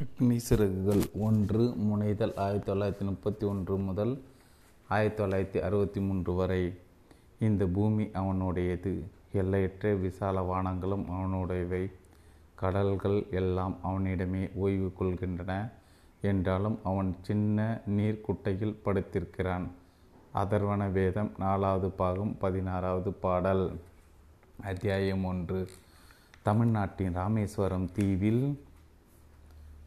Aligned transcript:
அக்னி 0.00 0.36
சிறகுகள் 0.36 1.10
ஒன்று 1.20 1.60
முனைதல் 1.60 2.36
ஆயிரத்தி 2.36 2.72
தொள்ளாயிரத்தி 2.72 3.00
முப்பத்தி 3.00 3.46
ஒன்று 3.46 3.76
முதல் 3.76 4.22
ஆயிரத்தி 4.88 5.22
தொள்ளாயிரத்தி 5.22 5.62
அறுபத்தி 5.62 6.00
மூன்று 6.00 6.32
வரை. 6.32 6.78
இந்த 7.38 7.66
பூமி 7.66 8.04
அவனுடையது. 8.04 9.00
எல்லையற்ற 9.32 9.94
விசால 9.94 10.40
வானங்களும் 10.40 11.04
அவனுடையவை. 11.10 11.92
கடல்கள் 12.54 13.26
எல்லாம் 13.30 13.76
அவனிடமே 13.82 14.48
ஓய்வு 14.54 14.92
கொள்கின்றன. 15.00 15.70
என்றாலும் 16.20 16.78
அவன் 16.84 17.16
சின்ன 17.22 17.80
நீர்க்குட்டையில் 17.90 18.76
படுத்திருக்கிறான். 18.84 19.66
அதர்வன 20.34 20.92
வேதம் 20.92 21.30
நாலாவது 21.38 21.90
பாகம் 21.90 22.38
பதினாறாவது 22.38 23.12
பாடல். 23.12 23.72
அத்தியாயம் 24.62 25.24
ஒன்று. 25.24 25.68
தமிழ்நாட்டின் 26.42 27.14
ராமேஸ்வரம் 27.14 27.92
தீவில் 27.92 28.60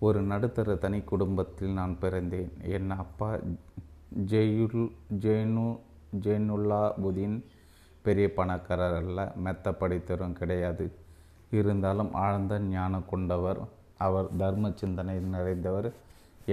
ஒரு 0.06 0.20
நடுத்தர 0.32 0.76
தனி 0.84 1.00
குடும்பத்தில் 1.12 1.78
நான் 1.80 1.94
பிறந்தேன். 2.02 2.52
என் 2.76 2.92
அப்பா 3.04 3.30
ஜெயுல் 4.32 4.82
ஜெய்னு 5.24 5.68
ஜெய்னுல்லாபுதீன் 6.26 7.38
பெரிய 8.06 8.28
பணக்காரர் 8.38 8.98
அல்ல 9.02 9.20
மெத்த 9.44 9.72
படித்தரும் 9.82 10.38
கிடையாது. 10.40 10.86
இருந்தாலும் 11.60 12.12
ஆழ்ந்த 12.24 12.54
ஞானம் 12.74 13.10
கொண்டவர். 13.12 13.62
அவர் 14.08 14.30
தர்ம 14.42 14.72
சிந்தனை 14.82 15.16
நிறைந்தவர். 15.36 15.90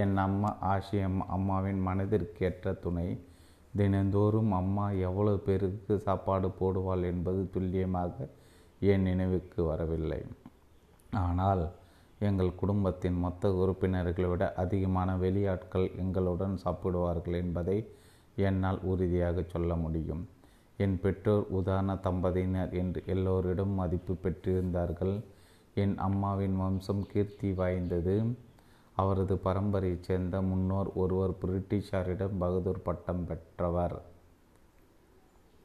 என் 0.03 0.17
அம்மா 0.27 0.51
ஆஷி 0.73 0.99
அம்மா 1.09 1.25
அம்மாவின் 1.37 1.81
மனதிற்கேற்ற 1.87 2.75
துணை. 2.85 3.09
தினந்தோறும் 3.77 4.53
அம்மா 4.61 4.87
எவ்வளவு 5.09 5.39
பேருக்கு 5.49 5.95
சாப்பாடு 6.07 6.49
போடுவாள் 6.61 7.05
என்பது 7.11 7.43
துல்லியமாக 7.55 8.29
என் 8.81 9.07
நினைவுக்கு 9.09 9.61
வரவில்லை. 9.65 10.21
ஆனால் 11.27 11.65
எங்கள் 12.21 12.55
குடும்பத்தின் 12.55 13.19
மொத்த 13.19 13.53
உறுப்பினர்களை 13.55 14.29
விட 14.31 14.45
அதிகமான 14.55 15.11
வெளியாட்கள் 15.17 15.87
எங்களுடன் 15.99 16.57
சாப்பிடுவார்கள் 16.57 17.35
என்பதை 17.35 17.77
என்னால் 18.37 18.81
உறுதியாக 18.83 19.43
சொல்ல 19.47 19.75
முடியும். 19.75 20.29
என் 20.77 21.01
பெற்றோர் 21.01 21.47
உதாரண 21.49 21.95
தம்பதியினர் 21.95 22.73
என்று 22.73 23.01
எல்லோரிடம் 23.07 23.73
மதிப்பு 23.75 24.15
பெற்றிருந்தார்கள். 24.15 25.15
என் 25.75 25.99
அம்மாவின் 25.99 26.57
வம்சம் 26.57 27.07
கீர்த்தி 27.07 27.53
வாய்ந்தது. 27.53 28.17
அவரது 28.97 29.35
பரம்பரையைச் 29.45 30.03
சேர்ந்த 30.03 30.43
முன்னோர் 30.43 30.93
ஒருவர் 30.95 31.35
பிரிட்டிஷாரிடம் 31.43 32.37
பகதூர் 32.39 32.83
பட்டம் 32.83 33.25
பெற்றவர். 33.25 33.97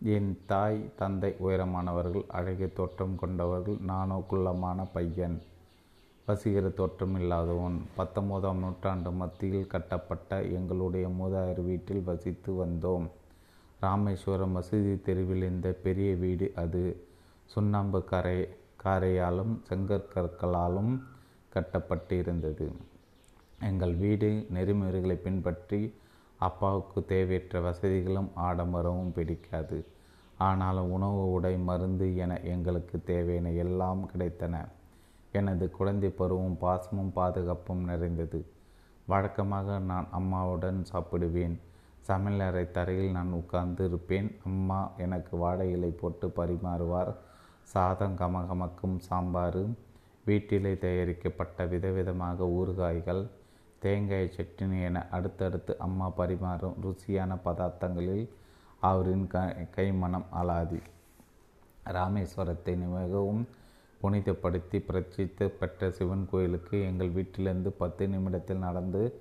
என் 0.01 0.31
தாய் 0.45 0.79
தந்தை 0.95 1.35
உயரமானவர்கள் 1.43 2.25
அழகிய 2.27 2.67
தோற்றம் 2.67 3.15
கொண்டவர்கள் 3.15 3.77
நானோ 3.81 4.23
குள்ளமான 4.29 4.85
பையன். 4.93 5.37
வசீகர 6.27 6.73
தோற்றம் 6.73 7.15
இல்லாதவன் 7.19 7.81
பத்தொன்பதாம் 7.95 8.57
நூற்றாண்டு 8.57 9.11
மத்தியில் 9.11 9.67
கட்டப்பட்ட 9.67 10.41
எங்களுடைய 10.41 11.07
மூதாயர் 11.07 11.63
வீட்டில் 11.63 12.03
வசித்து 12.03 12.65
வந்தோம். 12.65 13.09
ராமேஸ்வரம் 13.79 14.55
மசூதி 14.57 15.01
தெருவில் 15.01 15.43
இந்த 15.43 15.71
பெரிய 15.71 16.15
வீடு 16.15 16.51
அது. 16.55 17.07
சுண்ணாம்பு 17.45 18.03
கரை 18.03 18.47
காரையாலும் 18.83 19.53
செங்கற்கற்களாலும் 19.69 21.01
கட்டப்பட்டிருந்தது. 21.53 22.71
எங்கள் 23.61 23.95
வீடு 23.95 24.45
நெறிமுறைகளை 24.49 25.15
பின்பற்றி 25.15 25.93
அப்பாவுக்கு 26.37 27.05
தேவையற்ற 27.05 27.61
வசதிகளும் 27.61 28.31
ஆடம்பரமும் 28.35 29.13
பிடிக்காது. 29.13 29.85
ஆனாலும் 30.37 30.91
உணவு 30.91 31.31
உடை 31.31 31.57
மருந்து 31.57 32.15
என 32.15 32.39
எங்களுக்கு 32.39 33.03
தேவையான 33.03 33.51
எல்லாம் 33.51 34.09
கிடைத்தன. 34.13 34.55
எனது 35.39 35.65
குழந்தை 35.77 36.09
பருவம் 36.19 36.59
பாசமும் 36.61 37.13
பாதுகாப்பும் 37.15 37.83
நிறைந்தது. 37.83 38.39
வழக்கமாக 39.07 39.77
நான் 39.91 40.07
அம்மாவுடன் 40.11 40.79
சாப்பிடுவேன். 40.91 41.55
சமையலறை 42.07 42.63
தரையில் 42.75 43.15
நான் 43.17 43.31
உட்கார்ந்து 43.31 43.83
இருப்பேன் 43.85 44.29
அம்மா 44.45 44.79
எனக்கு 44.97 45.33
வாழை 45.37 45.67
இலை 45.71 45.91
போட்டு 46.01 46.27
பரிமாறுவார். 46.39 47.11
சாதம் 47.73 48.17
கமகமக்கும் 48.17 48.97
சாம்பார். 49.07 49.61
வீட்டிலே 50.25 50.73
தயாரிக்கப்பட்ட 50.83 51.65
விதவிதமாக 51.73 52.47
ஊறுகாய்கள் 52.57 53.23
தேங்காய் 53.83 54.31
சட்னி 54.35 54.77
என 54.83 55.03
அடுத்தடுத்து 55.11 55.73
அம்மா 55.85 56.07
பரிமாறும் 56.17 56.77
ருசியான 56.85 57.37
பதார்த்தங்களில் 57.45 58.25
அவரின் 58.81 59.27
க 59.33 59.43
கைமணம் 59.75 60.27
அலாதி. 60.41 60.81
ராமேஸ்வரத்தை 61.97 62.73
மிகவும் 62.85 63.41
புனிதப்படுத்தி 64.05 64.77
பிரச்சித்து 64.77 65.49
பெற்ற 65.49 65.91
சிவன் 65.91 66.27
கோயிலுக்கு 66.31 66.81
எங்கள் 66.81 67.09
வீட்டிலிருந்து 67.09 67.71
பத்து 67.71 68.07
நிமிடத்தில் 68.07 68.57
நடந்து 68.57 69.13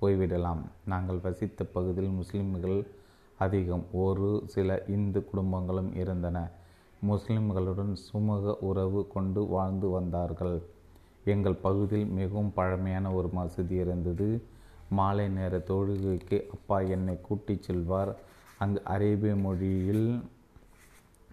போய்விடலாம். 0.00 0.62
நாங்கள் 0.84 1.18
வசித்த 1.22 1.64
பகுதியில் 1.64 2.10
முஸ்லிம்கள் 2.10 2.86
அதிகம். 3.38 3.84
ஒரு 3.92 4.42
சில 4.46 4.82
இந்து 4.88 5.28
குடும்பங்களும் 5.32 5.96
இருந்தன. 5.96 6.50
முஸ்லிம்களுடன் 7.08 7.96
சுமூக 8.12 8.54
உறவு 8.60 9.06
கொண்டு 9.06 9.46
வாழ்ந்து 9.46 9.88
வந்தார்கள். 9.88 10.62
எங்கள் 11.24 11.54
பகுதியில் 11.54 12.06
மிகவும் 12.06 12.52
பழமையான 12.52 13.12
ஒரு 13.12 13.30
மசூதி 13.36 13.70
இருந்தது. 13.70 14.42
மாலை 14.88 15.28
நேர 15.28 15.58
தொழுகைக்கு 15.58 16.46
அப்பா 16.46 16.80
என்னை 16.80 17.20
கூட்டிச் 17.20 17.62
செல்வார். 17.62 18.16
அங்கு 18.58 18.80
அரேபிய 18.84 19.36
மொழியில் 19.36 20.20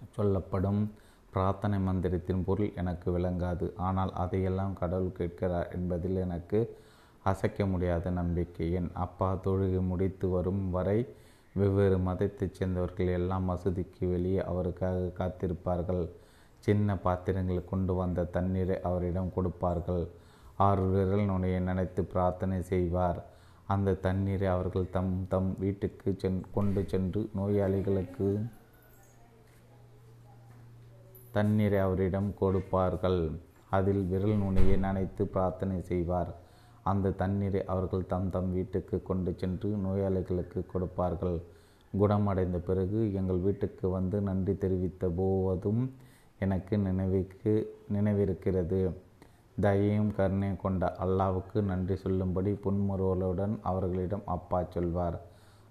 சொல்லப்படும் 0.09 0.91
பிரார்த்தனை 1.33 1.77
மந்திரத்தின் 1.79 2.45
பொருள் 2.47 2.71
எனக்கு 2.81 3.07
விளங்காது. 3.17 3.67
ஆனால் 3.87 4.11
அதையெல்லாம் 4.23 4.73
கடவுள் 4.81 5.17
கேட்கிறார் 5.19 5.69
என்பதில் 5.77 6.17
எனக்கு 6.25 6.59
அசைக்க 7.23 7.65
முடியாத 7.65 8.09
நம்பிக்கை. 8.19 8.67
என் 8.71 8.89
அப்பா 9.05 9.29
தொழுகை 9.43 9.81
முடித்து 9.91 10.27
வரும் 10.29 10.63
வரை 10.69 10.99
வெவ்வேறு 11.55 11.97
மதத்தைச் 11.99 12.55
சேர்ந்தவர்கள் 12.57 13.09
எல்லாம் 13.17 13.47
மசூதிக்கு 13.49 14.03
வெளியே 14.11 14.41
அவருக்காக 14.51 15.11
காத்திருப்பார்கள். 15.19 16.03
சின்ன 16.63 16.95
பாத்திரங்களை 17.05 17.61
கொண்டு 17.65 17.93
வந்த 17.93 18.29
தண்ணீரை 18.35 18.77
அவரிடம் 18.89 19.33
கொடுப்பார்கள். 19.33 20.03
ஆறு 20.65 20.83
விரல் 20.91 21.29
நுனையை 21.29 21.59
நினைத்து 21.59 22.01
பிரார்த்தனை 22.03 22.57
செய்வார். 22.71 23.19
அந்த 23.73 23.97
தண்ணீரை 24.05 24.47
அவர்கள் 24.47 24.93
தம் 24.95 25.13
தம் 25.29 25.49
வீட்டுக்கு 25.59 26.09
சென் 26.17 26.39
கொண்டு 26.53 26.81
சென்று 26.91 27.21
நோயாளிகளுக்கு 27.35 28.27
தண்ணீரை 31.33 31.79
அவரிடம் 31.87 32.29
கொடுப்பார்கள். 32.39 33.21
அதில் 33.77 34.03
விரல் 34.11 34.37
நுனியை 34.37 34.75
நனைத்து 34.81 35.23
பிரார்த்தனை 35.35 35.77
செய்வார். 35.81 36.31
அந்த 36.91 37.15
தண்ணீரை 37.21 37.61
அவர்கள் 37.65 38.09
தம் 38.13 38.29
தம் 38.29 38.49
வீட்டுக்கு 38.53 38.97
கொண்டு 39.01 39.31
சென்று 39.41 39.69
நோயாளிகளுக்கு 39.85 40.61
கொடுப்பார்கள். 40.65 41.37
குணமடைந்த 41.93 42.57
பிறகு 42.67 42.99
எங்கள் 43.13 43.41
வீட்டுக்கு 43.45 43.85
வந்து 43.89 44.17
நன்றி 44.21 44.53
தெரிவித்த 44.57 45.09
போவதும் 45.19 45.81
எனக்கு 46.39 46.75
நினைவுக்கு 46.77 47.53
நினைவிருக்கிறது. 47.93 48.79
தயையும் 49.61 50.11
கருணையும் 50.17 50.61
கொண்ட 50.61 50.85
அல்லாவுக்கு 51.05 51.59
நன்றி 51.61 51.95
சொல்லும்படி 51.95 52.51
புன்முறுவலுடன் 52.63 53.53
அவர்களிடம் 53.71 54.25
அப்பா 54.35 54.59
சொல்வார். 54.75 55.17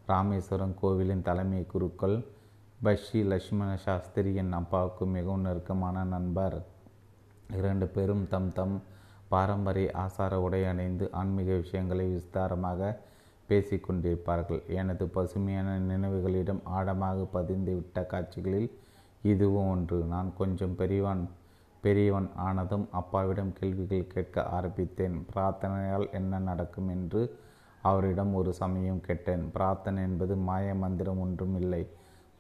ராமேஸ்வரம் 0.07 0.75
கோவிலின் 0.81 1.27
தலைமை 1.29 1.63
குருக்கள் 1.67 2.17
பஷி 2.85 3.23
லக்ஷ்மண 3.23 3.77
சாஸ்திரி 3.77 4.35
என் 4.35 4.53
அப்பாவுக்கு 4.53 5.07
மிகவும் 5.07 5.41
நெருக்கமான 5.41 6.05
நண்பர். 6.05 6.57
இரண்டு 7.57 7.87
பேரும் 7.87 8.25
தம் 8.29 8.49
தம் 8.53 8.83
பாரம்பரிய 9.29 9.91
ஆசார 9.95 10.41
உடை 10.41 10.65
அணிந்து 10.65 11.09
ஆன்மீக 11.13 11.51
விஷயங்களை 11.57 12.07
விஸ்தாரமாக 12.15 12.91
பேசிக்கொண்டிருப்பார்கள் 13.49 14.67
எனது 14.81 15.07
பசுமையான 15.07 15.77
நினைவுகளிடம் 15.79 16.63
ஆழமாக 16.65 17.29
பதிந்துவிட்ட 17.35 18.07
காட்சிகளில் 18.07 18.69
இதுவும் 19.23 19.71
ஒன்று. 19.71 20.01
நான் 20.05 20.33
கொஞ்சம் 20.37 20.75
பெரியவன் 20.75 21.29
பெரியவன் 21.81 22.29
ஆனதும் 22.49 22.89
அப்பாவிடம் 22.93 23.53
கேள்விகள் 23.53 24.13
கேட்க 24.17 24.45
ஆரம்பித்தேன். 24.59 25.27
பிரார்த்தனையால் 25.35 26.11
என்ன 26.13 26.39
நடக்கும் 26.51 26.89
என்று 26.89 27.39
அவரிடம் 27.83 28.35
ஒரு 28.35 28.53
சமயம் 28.53 29.01
கேட்டேன். 29.01 29.51
பிரார்த்தனை 29.53 30.03
என்பது 30.03 30.37
மாய 30.37 30.75
மந்திரம் 30.75 31.21
ஒன்றும் 31.21 31.61
இல்லை. 31.61 31.85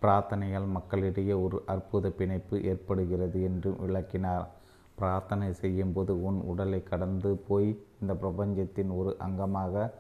பிரார்த்தனையால் 0.03 0.69
மக்களிடையே 0.77 1.35
ஒரு 1.45 1.63
அற்புத 1.67 2.11
பிணைப்பு 2.11 2.57
ஏற்படுகிறது 2.63 3.43
என்று 3.43 3.71
விளக்கினார். 3.83 4.47
பிரார்த்தனை 4.95 5.53
செய்யும்போது 5.53 6.13
உன் 6.23 6.41
உடலை 6.41 6.83
கடந்து 6.83 7.31
போய் 7.49 7.69
இந்த 8.01 8.13
பிரபஞ்சத்தின் 8.15 8.91
ஒரு 8.91 9.17
அங்கமாக 9.27 9.91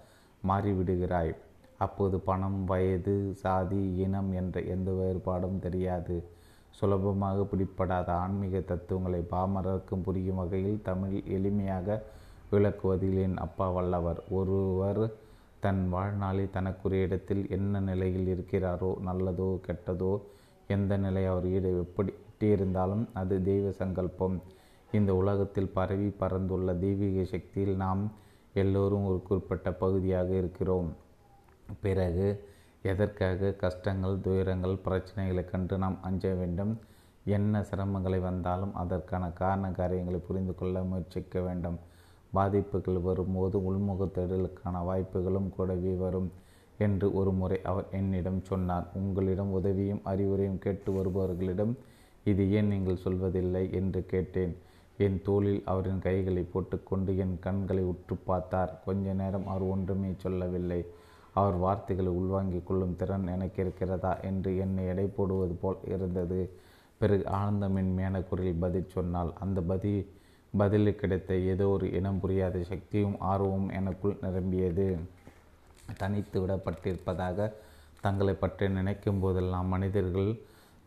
மாறிவிடுகிறாய். 0.49 1.33
அப்போது 1.79 2.17
பணம் 2.19 2.65
வயது 2.65 3.15
சாதி 3.35 3.83
இனம் 3.97 4.31
என்ற 4.33 4.61
எந்த 4.75 4.91
வேறுபாடும் 4.91 5.59
தெரியாது. 5.59 6.17
சுலபமாக 6.71 7.47
பிடிப்படாத 7.51 8.09
ஆன்மீக 8.25 8.61
தத்துவங்களை 8.61 9.23
பாமரருக்கும் 9.31 10.05
புரியும் 10.05 10.41
வகையில் 10.43 10.83
தமிழ் 10.83 11.17
எளிமையாக 11.37 11.99
விளக்குவதில் 12.53 13.19
என் 13.25 13.37
அப்பா 13.37 13.67
வல்லவர். 13.71 14.21
ஒருவர் 14.31 15.03
தன் 15.62 15.82
வாழ்நாளில் 15.88 16.55
தனக்குரிய 16.56 17.06
இடத்தில் 17.06 17.43
என்ன 17.56 17.81
நிலையில் 17.81 18.29
இருக்கிறாரோ 18.35 18.91
நல்லதோ 19.09 19.49
கெட்டதோ 19.67 20.12
எந்த 20.75 20.93
நிலை 20.97 21.23
அவர் 21.26 21.47
ஈடு 21.55 21.70
எப்படி 21.85 22.12
இருந்தாலும் 22.56 23.05
அது 23.20 23.35
தெய்வ 23.43 23.67
சங்கல்பம். 23.81 24.37
இந்த 24.91 25.11
உலகத்தில் 25.14 25.75
பரவி 25.76 26.09
பறந்துள்ள 26.23 26.73
தெய்வீக 26.85 27.25
சக்தியில் 27.25 27.76
நாம் 27.76 28.03
எல்லோரும் 28.62 29.06
ஒரு 29.11 29.20
குறிப்பிட்ட 29.29 29.69
பகுதியாக 29.82 30.31
இருக்கிறோம். 30.41 30.88
பிறகு 31.81 32.26
எதற்காக 32.82 33.53
கஷ்டங்கள் 33.65 34.17
துயரங்கள் 34.20 34.82
பிரச்சனைகளை 34.87 35.44
கண்டு 35.44 35.76
நாம் 35.79 35.99
அஞ்ச 36.03 36.35
வேண்டும்? 36.41 36.73
என்ன 37.37 37.61
சிரமங்களை 37.70 38.20
வந்தாலும் 38.20 38.75
அதற்கான 38.75 39.25
காரண 39.43 39.67
காரியங்களை 39.81 40.20
புரிந்து 40.29 40.55
கொள்ள 40.55 40.82
முயற்சிக்க 40.82 41.41
வேண்டும். 41.41 41.79
பாதிப்புகள் 42.32 43.00
வரும்போது 43.00 43.56
உள்முக 43.69 44.08
தேடலுக்கான 44.17 44.84
வாய்ப்புகளும் 44.84 45.50
கூடவே 45.56 45.93
வரும் 45.94 46.31
என்று 46.79 47.14
ஒரு 47.14 47.32
முறை 47.32 47.58
அவர் 47.62 47.88
என்னிடம் 47.93 48.40
சொன்னார். 48.43 48.87
உங்களிடம் 48.94 49.52
உதவியும் 49.52 50.02
அறிவுரையும் 50.05 50.58
கேட்டு 50.58 50.93
வருபவர்களிடம் 50.93 51.75
இது 52.25 52.43
ஏன் 52.52 52.67
நீங்கள் 52.67 53.05
சொல்வதில்லை? 53.05 53.73
என்று 53.73 54.06
கேட்டேன். 54.06 54.56
என் 54.99 55.20
தோளில் 55.23 55.62
அவரின் 55.64 55.99
கைகளை 55.99 56.43
போட்டுக்கொண்டு 56.43 57.17
என் 57.17 57.37
கண்களை 57.40 57.84
உற்று 57.84 58.17
பார்த்தார். 58.17 58.82
கொஞ்ச 58.84 59.12
நேரம் 59.12 59.46
அவர் 59.46 59.62
ஒன்றுமே 59.62 60.11
சொல்லவில்லை. 60.17 60.81
அவர் 61.32 61.55
வார்த்தைகளை 61.55 62.12
உள்வாங்கிக் 62.12 62.67
கொள்ளும் 62.67 62.96
திறன் 62.96 63.26
எனக்கு 63.26 63.62
இருக்கிறதா? 63.62 64.12
என்று 64.20 64.50
என்னை 64.56 64.87
எடை 64.87 65.06
போடுவது 65.06 65.55
போல் 65.55 65.76
இருந்தது. 65.87 66.40
பிறகு 66.99 67.29
ஆனந்த 67.29 67.69
மென்மையான 67.69 68.23
குரலில் 68.23 68.62
பதில் 68.64 68.88
சொன்னால் 68.88 69.32
அந்த 69.40 69.61
பதில் 69.62 70.02
பதில் 70.61 70.99
கிடைத்த 71.01 71.35
ஏதோ 71.53 71.67
ஒரு 71.75 71.87
இனம் 71.99 72.19
புரியாத 72.23 72.57
சக்தியும் 72.71 73.15
ஆர்வமும் 73.31 73.71
எனக்குள் 73.79 74.21
நிரம்பியது. 74.25 74.87
தனித்து 76.01 76.37
விடப்பட்டிருப்பதாக 76.43 77.49
தங்களை 78.01 78.35
பற்றி 78.35 78.67
நினைக்கும் 78.69 79.21
போதெல்லாம் 79.21 79.69
மனிதர்கள் 79.75 80.31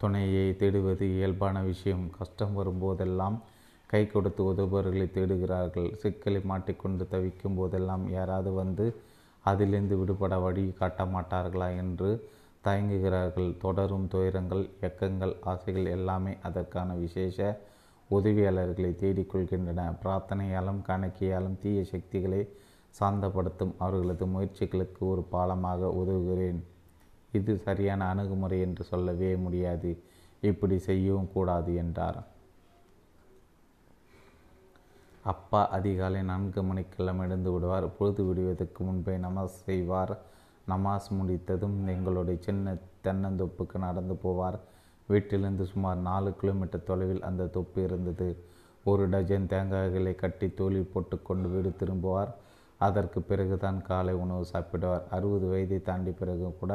துணையை 0.02 0.46
தேடுவது 0.62 1.06
இயல்பான 1.18 1.58
விஷயம். 1.72 2.06
கஷ்டம் 2.20 2.56
வரும்போதெல்லாம் 2.60 3.38
கை 3.90 4.04
கொடுத்து 4.08 4.42
உதவுபவர்களை 4.52 5.08
தேடுகிறார்கள். 5.18 5.90
சிக்கலை 6.02 6.42
மாட்டிக்கொண்டு 6.52 7.04
தவிக்கும் 7.12 7.58
போதெல்லாம் 7.60 8.06
யாராவது 8.10 8.52
வந்து 8.62 8.86
அதிலிருந்து 9.44 9.96
விடுபட 9.98 10.36
வழி 10.46 10.64
காட்ட 10.80 11.04
மாட்டார்களா 11.06 11.68
என்று 11.82 12.10
தயங்குகிறார்கள். 12.64 13.50
தொடரும் 13.64 14.08
துயரங்கள் 14.14 14.64
இயக்கங்கள் 14.80 15.34
ஆசைகள் 15.52 15.88
எல்லாமே 15.98 16.34
அதற்கான 16.42 16.94
விசேஷ 17.04 17.38
உதவியாளர்களை 18.12 18.92
தேடிக்கொள்கின்றன. 19.02 19.96
பிரார்த்தனையாலும் 20.04 20.82
கணக்கியாலும் 20.88 21.60
தீய 21.60 21.84
சக்திகளை 21.84 22.48
சாந்தப்படுத்தும் 23.00 23.74
அவர்களது 23.78 24.26
முயற்சிகளுக்கு 24.26 25.00
ஒரு 25.00 25.28
பாலமாக 25.32 25.90
உதவுகிறேன். 26.02 26.64
இது 27.32 27.58
சரியான 27.58 28.10
அணுகுமுறை 28.10 28.60
என்று 28.60 28.84
சொல்லவே 28.84 29.36
முடியாது. 29.36 30.04
இப்படி 30.42 30.78
செய்யவும் 30.78 31.32
கூடாது 31.34 31.76
என்றார். 31.76 32.24
அப்பா 35.24 35.70
அதிகாலை 35.70 36.22
நான்கு 36.22 36.64
மணிக்கெல்லாம் 36.64 37.20
எழுந்து 37.20 37.52
விடுவார். 37.52 37.98
பொழுது 37.98 38.24
விடுவதற்கு 38.24 38.84
முன்பே 38.84 39.18
நமாஸ் 39.18 39.60
செய்வார். 39.66 40.18
நமாஸ் 40.68 41.10
முடித்ததும் 41.10 41.88
எங்களுடைய 41.88 42.42
சின்ன 42.42 42.76
தென்னந்தொப்புக்கு 43.04 43.78
நடந்து 43.78 44.14
போவார். 44.24 44.60
வீட்டிலிருந்து 45.08 45.66
சுமார் 45.66 45.98
நாலு 45.98 46.36
கிலோமீட்டர் 46.36 46.84
தொலைவில் 46.84 47.24
அந்த 47.24 47.46
தொப்பு 47.46 47.84
இருந்தது. 47.84 48.30
ஒரு 48.84 49.10
டஜன் 49.10 49.48
தேங்காய்களை 49.48 50.16
கட்டி 50.16 50.54
தோளில் 50.54 50.92
போட்டுக்கொண்டு 50.94 51.50
வீடு 51.50 51.74
திரும்புவார். 51.80 52.32
அதற்கு 52.78 53.22
பிறகுதான் 53.22 53.82
காலை 53.82 54.14
உணவு 54.14 54.46
சாப்பிடுவார். 54.54 55.04
அறுபது 55.10 55.48
வயதை 55.48 55.82
தாண்டி 55.82 56.12
பிறகு 56.12 56.56
கூட 56.60 56.74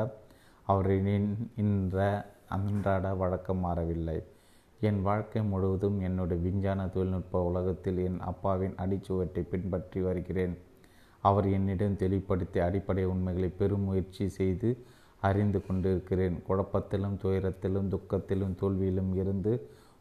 அவரின் 0.66 1.50
இன்ற 1.56 1.98
அன்றாட 2.48 3.14
வழக்கம் 3.14 3.58
மாறவில்லை. 3.58 4.22
என் 4.80 5.02
வாழ்க்கை 5.02 5.42
முழுவதும் 5.42 6.00
என்னுடைய 6.00 6.42
விஞ்ஞான 6.42 6.86
தொழில்நுட்ப 6.86 7.42
உலகத்தில் 7.42 7.98
என் 7.98 8.20
அப்பாவின் 8.20 8.74
அடிச்சுவட்டை 8.74 9.42
பின்பற்றி 9.50 10.00
வருகிறேன். 10.00 10.58
அவர் 11.20 11.50
என்னிடம் 11.50 11.98
தெளிப்படுத்தி 11.98 12.58
அடிப்படை 12.58 13.04
உண்மைகளை 13.04 13.48
பெரும் 13.48 13.80
முயற்சி 13.80 14.28
செய்து 14.28 14.68
அறிந்து 15.20 15.66
கொண்டிருக்கிறேன். 15.66 16.42
குழப்பத்திலும் 16.48 17.16
துயரத்திலும் 17.22 17.88
துக்கத்திலும் 17.88 18.54
தோல்வியிலும் 18.60 19.14
இருந்து 19.14 19.52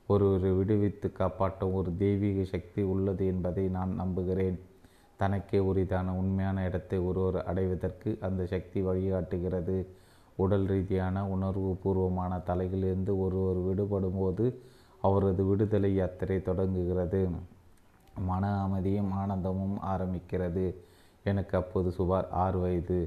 ஒருவரை 0.07 0.51
விடுவித்து 0.51 1.12
காப்பாற்றும் 1.12 1.74
ஒரு 1.74 1.92
தெய்வீக 1.98 2.44
சக்தி 2.44 2.81
உள்ளது 2.81 3.25
என்பதை 3.25 3.68
நான் 3.68 3.95
நம்புகிறேன். 3.95 4.60
தனக்கே 5.18 5.60
உரிதான 5.60 6.12
உண்மையான 6.12 6.63
இடத்தை 6.63 7.00
ஒருவர் 7.00 7.45
அடைவதற்கு 7.45 8.18
அந்த 8.21 8.45
சக்தி 8.45 8.81
வழிகாட்டுகிறது. 8.81 9.86
உடல் 10.36 10.66
ரீதியான 10.66 11.27
உணர்வு 11.27 11.77
பூர்வமான 11.83 12.39
தலையிலிருந்து 12.39 13.19
ஒருவர் 13.19 13.57
விடுபடும் 13.57 14.19
போது 14.19 14.45
அவரது 15.01 15.44
விடுதலை 15.44 15.95
யாத்திரை 15.95 16.42
தொடங்குகிறது. 16.42 17.30
மன 18.19 18.62
அமைதியும் 18.62 19.12
ஆனந்தமும் 19.12 19.77
ஆரம்பிக்கிறது. 19.88 20.75
எனக்கு 21.24 21.57
அப்போது 21.57 21.92
சுமார் 21.92 22.27
ஆறு 22.31 22.60
வயது. 22.60 23.00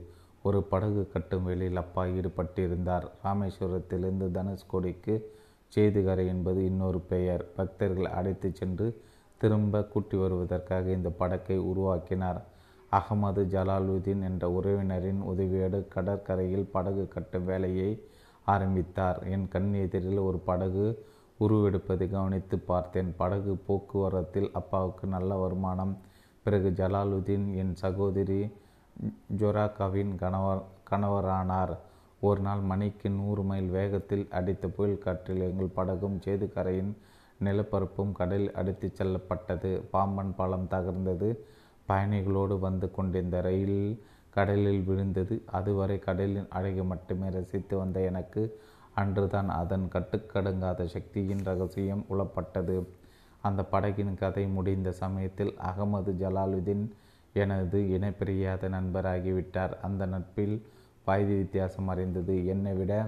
ஒரு 0.42 0.62
படகு 0.62 1.10
கட்டும் 1.12 1.44
வேலையில் 1.44 1.76
அப்பா 1.76 2.04
ஈடுபட்டிருந்தார். 2.04 3.06
ராமேஸ்வரத்திலிருந்து 3.24 4.30
தனுஷ்கோடிக்கு 4.30 5.20
சேதுகரை 5.76 6.26
என்பது 6.26 6.64
இன்னொரு 6.64 7.00
பெயர். 7.00 7.54
பக்தர்கள் 7.56 8.04
அடைத்து 8.04 8.50
சென்று 8.54 9.00
திரும்ப 9.38 9.84
கூட்டி 9.84 10.16
வருவதற்காக 10.16 10.90
இந்த 10.90 11.10
படக்கை 11.18 11.56
உருவாக்கினார். 11.56 12.44
அகமது 12.92 13.42
ஜலாலுதீன் 13.44 14.22
என்ற 14.22 14.60
உறவினரின் 14.60 15.20
உதவியோடு 15.28 15.88
கடற்கரையில் 15.88 16.68
படகு 16.72 17.08
கட்டும் 17.08 17.44
வேலையை 17.44 18.02
ஆரம்பித்தார். 18.44 19.22
என் 19.28 19.48
கண் 19.48 19.72
எதிரில் 19.72 20.18
ஒரு 20.18 20.38
படகு 20.38 21.04
உருவெடுப்பதை 21.40 22.10
கவனித்து 22.10 22.58
பார்த்தேன். 22.58 23.14
படகு 23.16 23.56
போக்குவரத்தில் 23.66 24.50
அப்பாவுக்கு 24.52 25.06
நல்ல 25.06 25.34
வருமானம். 25.34 25.98
பிறகு 26.42 26.70
ஜலாலுதீன் 26.70 27.54
என் 27.54 27.74
சகோதரி 27.74 28.52
ஜொராக்காவின் 29.40 30.12
கணவர் 30.16 30.62
கணவரானார். 30.90 31.74
ஒரு 32.20 32.40
நாள் 32.40 32.60
மணிக்கு 32.60 33.10
நூறு 33.10 33.42
மைல் 33.42 33.68
வேகத்தில் 33.68 34.26
அடித்த 34.30 34.68
புயல் 34.68 34.98
காற்றில் 34.98 35.40
எங்கள் 35.40 35.74
படகும் 35.74 36.18
சேதுக்கரையின் 36.24 36.92
நிலப்பரப்பும் 37.44 38.12
கடலில் 38.12 38.54
அடித்து 38.54 38.88
செல்லப்பட்டது. 38.94 39.70
பாம்பன் 39.90 40.34
பாலம் 40.34 40.68
தகர்ந்தது. 40.70 41.30
பயணிகளோடு 41.88 42.58
வந்து 42.58 42.90
கொண்டிருந்த 42.90 43.40
ரயில் 43.40 44.02
கடலில் 44.30 44.82
விழுந்தது. 44.82 45.42
அதுவரை 45.52 45.98
கடலின் 45.98 46.48
அழகை 46.48 46.84
மட்டுமே 46.84 47.28
ரசித்து 47.30 47.76
வந்த 47.76 48.00
எனக்கு 48.00 48.42
அன்றுதான் 48.94 49.48
அதன் 49.48 49.86
கட்டுக்கடுங்காத 49.92 50.84
சக்தியின் 50.84 51.44
ரகசியம் 51.44 52.04
உளப்பட்டது. 52.10 52.76
அந்த 53.42 53.60
படகின் 53.72 54.14
கதை 54.14 54.46
முடிந்த 54.46 54.92
சமயத்தில் 54.92 55.54
அகமது 55.70 56.12
ஜலாலுதீன் 56.22 56.84
எனது 57.32 57.78
இணைப்பிரியாத 57.78 58.68
நண்பராகிவிட்டார். 58.68 59.80
அந்த 59.80 60.06
நட்பில் 60.06 60.66
வயது 61.04 61.36
வித்தியாசம் 61.36 61.88
அறிந்தது. 61.88 62.46
என்னை 62.46 62.72
விட 62.72 63.06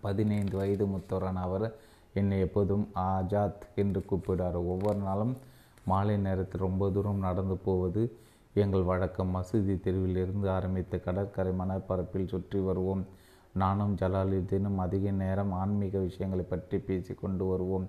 பதினைந்து 0.00 0.56
வயது 0.56 0.86
முத்தவரான 0.86 1.32
அவர் 1.32 1.74
என்னை 2.14 2.40
எப்போதும் 2.40 2.88
ஆஜாத் 2.94 3.64
என்று 3.74 4.04
கூப்பிடுவார். 4.10 4.54
ஒவ்வொரு 4.54 4.98
நாளும் 4.98 5.36
மாலை 5.84 6.16
நேரத்தில் 6.16 6.60
ரொம்ப 6.60 6.90
தூரம் 6.90 7.18
நடந்து 7.18 7.56
போவது 7.56 8.16
எங்கள் 8.54 8.82
வழக்கம். 8.82 9.34
மசூதி 9.34 9.80
தெருவில் 9.80 10.16
இருந்து 10.16 10.50
ஆரம்பித்த 10.50 10.98
கடற்கரை 10.98 11.52
மணற்பரப்பில் 11.52 12.26
சுற்றி 12.26 12.58
வருவோம். 12.58 13.06
நானும் 13.54 13.96
ஜலாலுதீனும் 13.96 14.76
அதிக 14.76 15.10
நேரம் 15.10 15.52
ஆன்மீக 15.52 15.98
விஷயங்களை 15.98 16.44
பற்றி 16.44 16.78
பேசி 16.78 17.14
கொண்டு 17.14 17.44
வருவோம். 17.44 17.86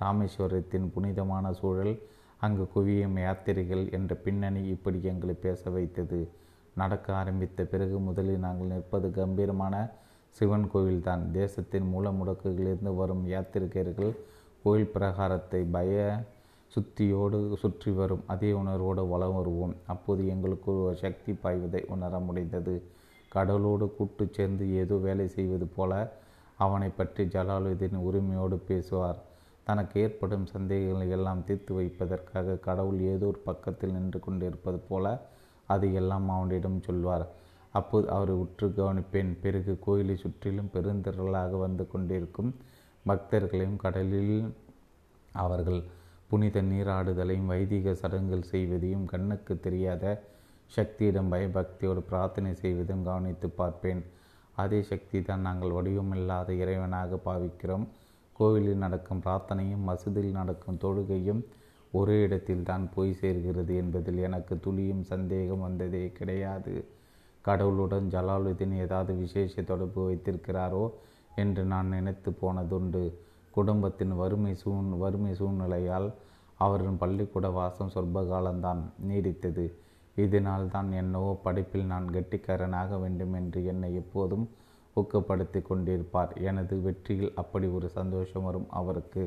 ராமேஸ்வரத்தின் 0.00 0.90
புனிதமான 0.94 1.52
சூழல் 1.52 1.98
அங்கு 2.40 2.64
குவியும் 2.74 3.16
யாத்திரைகள் 3.18 3.84
என்ற 3.90 4.14
பின்னணி 4.14 4.62
இப்படி 4.68 4.98
எங்களை 5.02 5.34
பேச 5.34 5.70
வைத்தது. 5.70 6.20
நடக்க 6.74 7.06
ஆரம்பித்த 7.14 7.64
பிறகு 7.64 7.96
முதலில் 7.98 8.44
நாங்கள் 8.46 8.66
நிற்பது 8.66 9.08
கம்பீரமான 9.10 9.74
சிவன் 10.36 10.66
கோவில்தான் 10.74 11.22
தேசத்தின் 11.30 11.86
மூல 11.88 12.10
முடக்குகளிலிருந்து 12.10 12.92
வரும் 12.96 13.24
யாத்திரிகர்கள் 13.28 14.12
கோயில் 14.62 14.92
பிரகாரத்தை 14.94 15.60
பய 15.70 15.96
சுத்தியோடு 16.72 17.38
சுற்றி 17.54 17.90
வரும். 17.90 18.24
அதே 18.26 18.50
உணர்வோடு 18.52 19.02
வளம் 19.08 19.34
வருவோம். 19.34 19.74
அப்போது 19.86 20.22
எங்களுக்கு 20.28 20.70
ஒரு 20.82 20.96
சக்தி 20.96 21.32
பாய்வதை 21.32 21.82
உணர 21.88 22.18
முடிந்தது. 22.18 22.74
கடலோடு 23.28 23.86
கூட்டு 23.96 24.24
சேர்ந்து 24.30 24.64
ஏதோ 24.74 24.96
வேலை 25.06 25.26
செய்வது 25.28 25.66
போல 25.66 25.92
அவனை 26.58 26.88
பற்றி 26.88 27.24
ஜலாலுதீன் 27.24 27.98
உரிமையோடு 28.08 28.56
பேசுவார். 28.70 29.18
தனக்கு 29.68 29.96
ஏற்படும் 30.04 30.46
சந்தேகங்களை 30.52 31.08
எல்லாம் 31.16 31.42
தீர்த்து 31.48 31.72
வைப்பதற்காக 31.78 32.58
கடவுள் 32.68 33.00
ஏதோ 33.14 33.26
ஒரு 33.32 33.40
பக்கத்தில் 33.48 33.96
நின்று 33.96 34.20
கொண்டிருப்பது 34.26 34.78
போல 34.90 35.06
அது 35.68 35.86
எல்லாம் 36.00 36.28
அவனிடம் 36.36 36.78
சொல்வார். 36.86 37.26
அப்போது 37.78 38.06
அவரை 38.16 38.34
உற்று 38.44 38.66
கவனிப்பேன். 38.78 39.32
பிறகு 39.42 39.72
கோயிலை 39.86 40.16
சுற்றிலும் 40.22 40.72
பெருந்திரளாக 40.74 41.58
வந்து 41.64 41.84
கொண்டிருக்கும் 41.92 42.52
பக்தர்களையும் 43.04 43.78
கடலில் 43.84 44.38
அவர்கள் 45.42 45.80
புனித 46.30 46.62
நீராடுதலையும் 46.70 47.50
வைதிக 47.52 47.94
சடங்குகள் 48.00 48.50
செய்வதையும் 48.52 49.04
கண்ணுக்கு 49.12 49.54
தெரியாத 49.66 50.04
சக்தியிடம் 50.72 51.30
பயபக்தியோடு 51.34 52.00
பிரார்த்தனை 52.08 52.50
செய்வதும் 52.62 53.04
கவனித்து 53.08 53.48
பார்ப்பேன். 53.60 54.02
அதே 54.62 54.80
சக்தி 54.90 55.18
தான் 55.22 55.46
நாங்கள் 55.46 55.74
வடிவமில்லாத 55.76 56.48
இறைவனாக 56.62 57.20
பாவிக்கிறோம். 57.28 57.86
கோவிலில் 58.38 58.82
நடக்கும் 58.84 59.22
பிரார்த்தனையும் 59.24 59.86
மசூதியில் 59.88 60.38
நடக்கும் 60.40 60.80
தொழுகையும் 60.84 61.42
ஒரே 61.92 62.16
இடத்தில் 62.26 62.66
தான் 62.70 62.84
போய் 62.94 63.18
சேர்கிறது 63.20 63.74
என்பதில் 63.82 64.20
எனக்கு 64.28 64.54
துளியும் 64.64 65.04
சந்தேகம் 65.12 65.64
வந்ததே 65.66 66.04
கிடையாது. 66.18 66.74
கடவுளுடன் 67.44 68.06
ஜலாலுதீன் 68.14 68.74
ஏதாவது 68.84 69.12
விசேஷ 69.22 69.62
தொடர்பு 69.62 70.00
வைத்திருக்கிறாரோ 70.08 70.84
என்று 71.42 71.62
நான் 71.64 71.92
நினைத்து 71.94 72.30
போனதுண்டு. 72.42 73.02
குடும்பத்தின் 73.50 74.14
வறுமை 74.20 74.54
சூழ் 74.54 74.90
வறுமை 75.02 75.32
சூழ்நிலையால் 75.40 76.08
அவரின் 76.58 77.00
பள்ளிக்கூட 77.02 77.46
வாசம் 77.58 77.92
சொற்ப 77.94 78.22
காலம்தான் 78.32 78.80
நீடித்தது. 79.08 79.66
இதனால் 80.16 80.72
தான் 80.74 80.88
என்னவோ 81.00 81.32
படிப்பில் 81.44 81.90
நான் 81.92 82.06
கெட்டிக்காரனாக 82.14 82.98
வேண்டும் 83.00 83.34
என்று 83.40 83.60
என்னை 83.72 83.90
எப்போதும் 84.02 84.46
ஊக்கப்படுத்தி 84.98 85.60
கொண்டிருப்பார். 85.62 86.32
எனது 86.42 86.74
வெற்றியில் 86.82 87.32
அப்படி 87.34 87.66
ஒரு 87.78 87.88
சந்தோஷம் 87.98 88.46
வரும். 88.48 88.68
அவருக்கு 88.80 89.22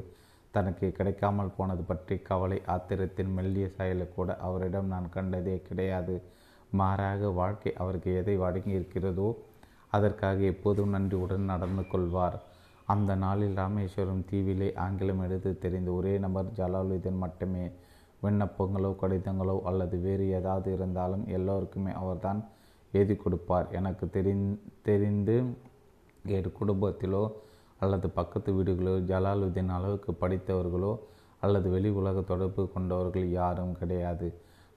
தனக்கு 0.54 0.88
கிடைக்காமல் 0.92 1.56
போனது 1.58 1.84
பற்றி 1.84 2.16
கவலை 2.30 2.58
ஆத்திரத்தின் 2.66 3.34
மெல்லிய 3.34 3.68
செயலை 3.78 4.08
கூட 4.16 4.30
அவரிடம் 4.38 4.92
நான் 4.94 5.08
கண்டதே 5.10 5.56
கிடையாது. 5.68 6.16
மாறாக 6.72 7.30
வாழ்க்கை 7.40 7.72
அவருக்கு 7.76 8.10
எதை 8.16 8.36
வழங்கி 8.38 8.72
இருக்கிறதோ 8.72 9.30
அதற்காக 9.88 10.40
எப்போதும் 10.44 10.94
நன்றியுடன் 10.96 11.50
நடந்து 11.52 11.84
கொள்வார். 11.88 12.38
அந்த 12.86 13.12
நாளில் 13.16 13.56
ராமேஸ்வரம் 13.56 14.26
தீவிலே 14.32 14.70
ஆங்கிலம் 14.76 15.24
எடுத்து 15.26 15.52
தெரிந்த 15.58 15.90
ஒரே 15.92 16.14
நபர் 16.18 16.54
ஜலாலுதீன் 16.58 17.22
மட்டுமே. 17.24 17.66
விண்ணப்பங்களோ 18.24 18.90
கடிதங்களோ 19.02 19.56
அல்லது 19.70 19.96
வேறு 20.00 20.26
ஏதாவது 20.30 20.68
இருந்தாலும் 20.74 21.24
எல்லோருக்குமே 21.28 21.94
அவர்தான் 22.02 22.42
எழுதி 22.92 23.16
கொடுப்பார். 23.16 23.68
எனக்கு 23.80 24.06
தெரிந் 24.16 24.46
தெரிந்து 24.88 25.36
என் 26.38 26.52
குடும்பத்திலோ 26.60 27.24
அல்லது 27.84 28.08
பக்கத்து 28.18 28.50
வீடுகளோ 28.58 28.94
ஜலாலுதீன் 29.12 29.72
அளவுக்கு 29.78 30.12
படித்தவர்களோ 30.22 30.94
அல்லது 31.46 31.68
வெளி 31.76 31.90
உலக 32.00 32.18
தொடர்பு 32.22 32.64
கொண்டவர்கள் 32.74 33.28
யாரும் 33.40 33.78
கிடையாது. 33.80 34.28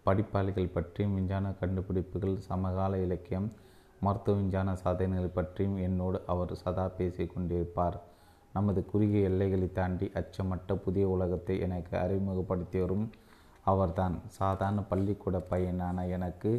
படிப்பாளிகள் 0.06 0.74
பற்றியும் 0.76 1.14
விஞ்ஞான 1.14 1.50
கண்டுபிடிப்புகள் 1.60 2.36
சமகால 2.48 2.98
இலக்கியம் 3.06 3.48
மருத்துவ 4.00 4.36
விஞ்ஞான 4.38 4.70
சாதனைகள் 4.82 5.36
பற்றியும் 5.36 5.76
என்னோடு 5.86 6.18
அவர் 6.32 6.52
சதா 6.62 6.86
பேசி 6.98 7.24
கொண்டிருப்பார். 7.24 7.96
நமது 8.52 8.80
குறுகிய 8.90 9.28
எல்லைகளை 9.28 9.68
தாண்டி 9.72 10.06
அச்சமட்ட 10.20 10.74
புதிய 10.84 11.04
உலகத்தை 11.08 11.54
எனக்கு 11.66 11.94
அறிமுகப்படுத்தியவரும் 12.02 13.06
அவர்தான். 13.64 14.16
சாதாரண 14.38 14.80
பள்ளிக்கூட 14.90 15.38
பையனான 15.50 16.06
எனக்கு 16.16 16.52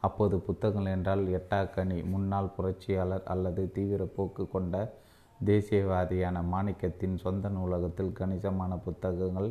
அப்போது 0.00 0.36
புத்தகங்கள் 0.38 0.92
என்றால் 0.92 1.24
எட்டாக்கனி 1.38 1.98
முன்னாள் 2.04 2.54
புரட்சியாளர் 2.56 3.24
அல்லது 3.24 3.62
தீவிர 3.72 4.04
போக்கு 4.16 4.44
கொண்ட 4.48 4.74
தேசியவாதியான 5.40 6.42
மாணிக்கத்தின் 6.52 7.16
சொந்த 7.16 7.48
நூலகத்தில் 7.48 8.12
கணிசமான 8.12 8.72
புத்தகங்கள் 8.76 9.50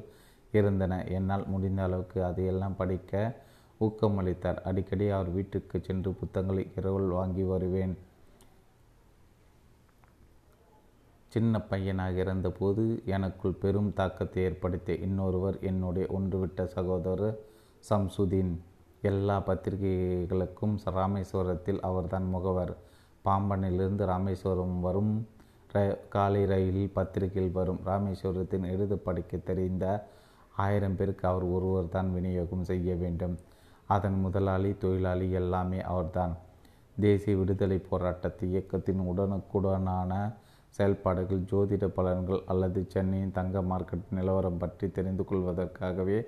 இருந்தன. 0.53 0.94
என்னால் 1.18 1.46
முடிந்த 1.48 1.82
அளவுக்கு 1.84 2.20
அதையெல்லாம் 2.24 2.75
படிக்க 2.75 3.41
ஊக்கமளித்தார். 3.79 4.60
அடிக்கடி 4.62 5.10
அவர் 5.10 5.32
வீட்டுக்கு 5.32 5.77
சென்று 5.82 6.12
புத்தகங்களை 6.12 6.63
இரவல் 6.75 7.10
வாங்கி 7.10 7.44
வருவேன். 7.44 7.94
சின்ன 11.34 11.62
பையனாக 11.62 12.15
இருந்தபோது 12.20 12.84
எனக்குள் 13.06 13.60
பெரும் 13.63 13.94
தாக்கத்தை 13.94 14.44
ஏற்படுத்திய 14.44 14.98
இன்னொருவர் 15.08 15.58
என்னுடைய 15.62 16.06
ஒன்றுவிட்ட 16.18 16.65
சகோதரர் 16.65 17.38
சம்சுதீன். 17.89 18.53
எல்லா 19.01 19.44
பத்திரிகைகளுக்கும் 19.48 20.75
ராமேஸ்வரத்தில் 20.96 21.79
அவர்தான் 21.79 22.24
முகவர். 22.24 22.74
பாம்பனிலிருந்து 23.25 24.06
ராமேஸ்வரம் 24.06 24.79
வரும் 24.79 25.13
ர 25.74 25.79
காலை 26.10 26.46
ரயிலில் 26.46 26.94
பத்திரிகையில் 26.94 27.51
வரும். 27.51 27.79
ராமேஸ்வரத்தின் 27.86 28.65
எழுது 28.65 28.98
படிக்க 28.98 29.38
தெரிந்த 29.38 29.86
ஆயிரம் 30.56 30.96
பேருக்கு 30.96 31.27
அவர் 31.27 31.44
ஒருவர் 31.44 31.89
தான் 31.89 32.13
விநியோகம் 32.13 32.63
செய்ய 32.63 32.96
வேண்டும். 32.96 33.36
அதன் 33.88 34.18
முதலாளி 34.20 34.72
தொழிலாளி 34.77 35.32
எல்லாமே 35.32 35.82
அவர்தான். 35.82 36.34
தேசிய 37.00 37.38
விடுதலை 37.38 37.77
போராட்டத்து 37.89 38.50
இயக்கத்தின் 38.50 39.00
உடனுக்குடனான 39.12 40.13
செயல்பாடுகள் 40.70 41.48
ஜோதிட 41.51 41.86
பலன்கள் 41.88 42.41
அல்லது 42.46 42.86
சென்னையின் 42.88 43.32
தங்க 43.32 43.62
மார்க்கெட் 43.62 44.10
நிலவரம் 44.10 44.58
பற்றி 44.58 44.91
தெரிந்து 44.91 45.24
கொள்வதற்காகவே 45.25 46.20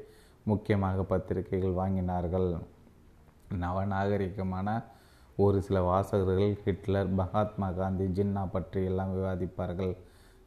முக்கியமாக 0.44 1.04
பத்திரிகைகள் 1.04 1.80
வாங்கினார்கள். 1.82 2.50
நவநாகரிகமான 3.64 4.70
ஒரு 5.38 5.58
சில 5.62 5.78
வாசகர்கள் 5.82 6.54
ஹிட்லர் 6.64 7.10
மகாத்மா 7.20 7.68
காந்தி 7.72 8.06
ஜின்னா 8.18 8.44
பற்றி 8.52 8.82
எல்லாம் 8.86 9.14
விவாதிப்பார்கள். 9.18 9.94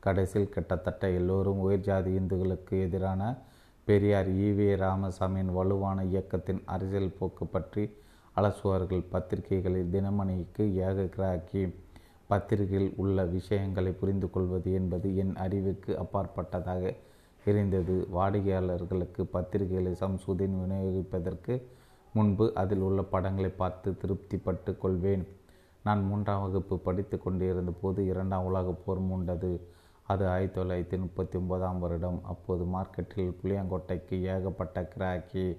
கடைசியில் 0.00 0.52
கிட்டத்தட்ட 0.54 1.04
எல்லோரும் 1.18 1.62
உயர் 1.66 1.86
ஜாதி 1.88 2.10
இந்துக்களுக்கு 2.20 2.74
எதிரான 2.86 3.22
பெரியார் 3.84 4.30
ஈவே 4.46 4.68
ராமசாமியின் 4.82 5.54
வலுவான 5.58 6.04
இயக்கத்தின் 6.04 6.62
அரசியல் 6.74 7.16
போக்கு 7.18 7.46
பற்றி 7.46 7.84
அலசுவார்கள். 8.36 9.02
பத்திரிகைகளில் 9.14 9.92
தினமணிக்கு 9.94 10.64
ஏகக்கிராக்கி 10.86 11.62
பத்திரிகையில் 12.30 12.92
உள்ள 12.96 13.24
விஷயங்களை 13.36 13.92
புரிந்து 13.92 14.28
கொள்வது 14.30 14.68
என்பது 14.72 15.08
என் 15.22 15.34
அறிவுக்கு 15.44 15.90
அப்பாற்பட்டதாக 16.02 16.92
இருந்தது 17.46 18.06
வாடிக்கையாளர்களுக்கு 18.10 19.22
பத்திரிகைகளை 19.32 19.92
சம்சுதீன் 20.00 20.56
விநியோகிப்பதற்கு 20.60 21.62
முன்பு 22.12 22.52
அதில் 22.54 22.78
உள்ள 22.78 23.02
படங்களை 23.02 23.50
பார்த்து 23.50 23.90
திருப்திப்பட்டு 23.90 24.78
கொள்வேன். 24.78 25.26
நான் 25.84 26.04
மூன்றாம் 26.04 26.42
வகுப்பு 26.42 26.78
படித்து 26.78 27.18
கொண்டிருந்த 27.18 27.72
போது 27.80 28.06
இரண்டாம் 28.06 28.44
உலகப் 28.44 28.82
போர் 28.84 29.00
மூண்டது. 29.00 29.60
அது 30.06 30.28
ஆயிரத்தி 30.28 30.60
தொள்ளாயிரத்தி 30.60 31.00
முப்பத்தி 31.00 31.38
ஒன்பதாம் 31.38 31.80
வருடம். 31.80 32.20
அப்போது 32.24 32.64
மார்க்கெட்டில் 32.64 33.34
புளியங்கொட்டைக்கு 33.42 34.22
ஏகப்பட்ட 34.22 34.84
கிராக்கி. 34.84 35.56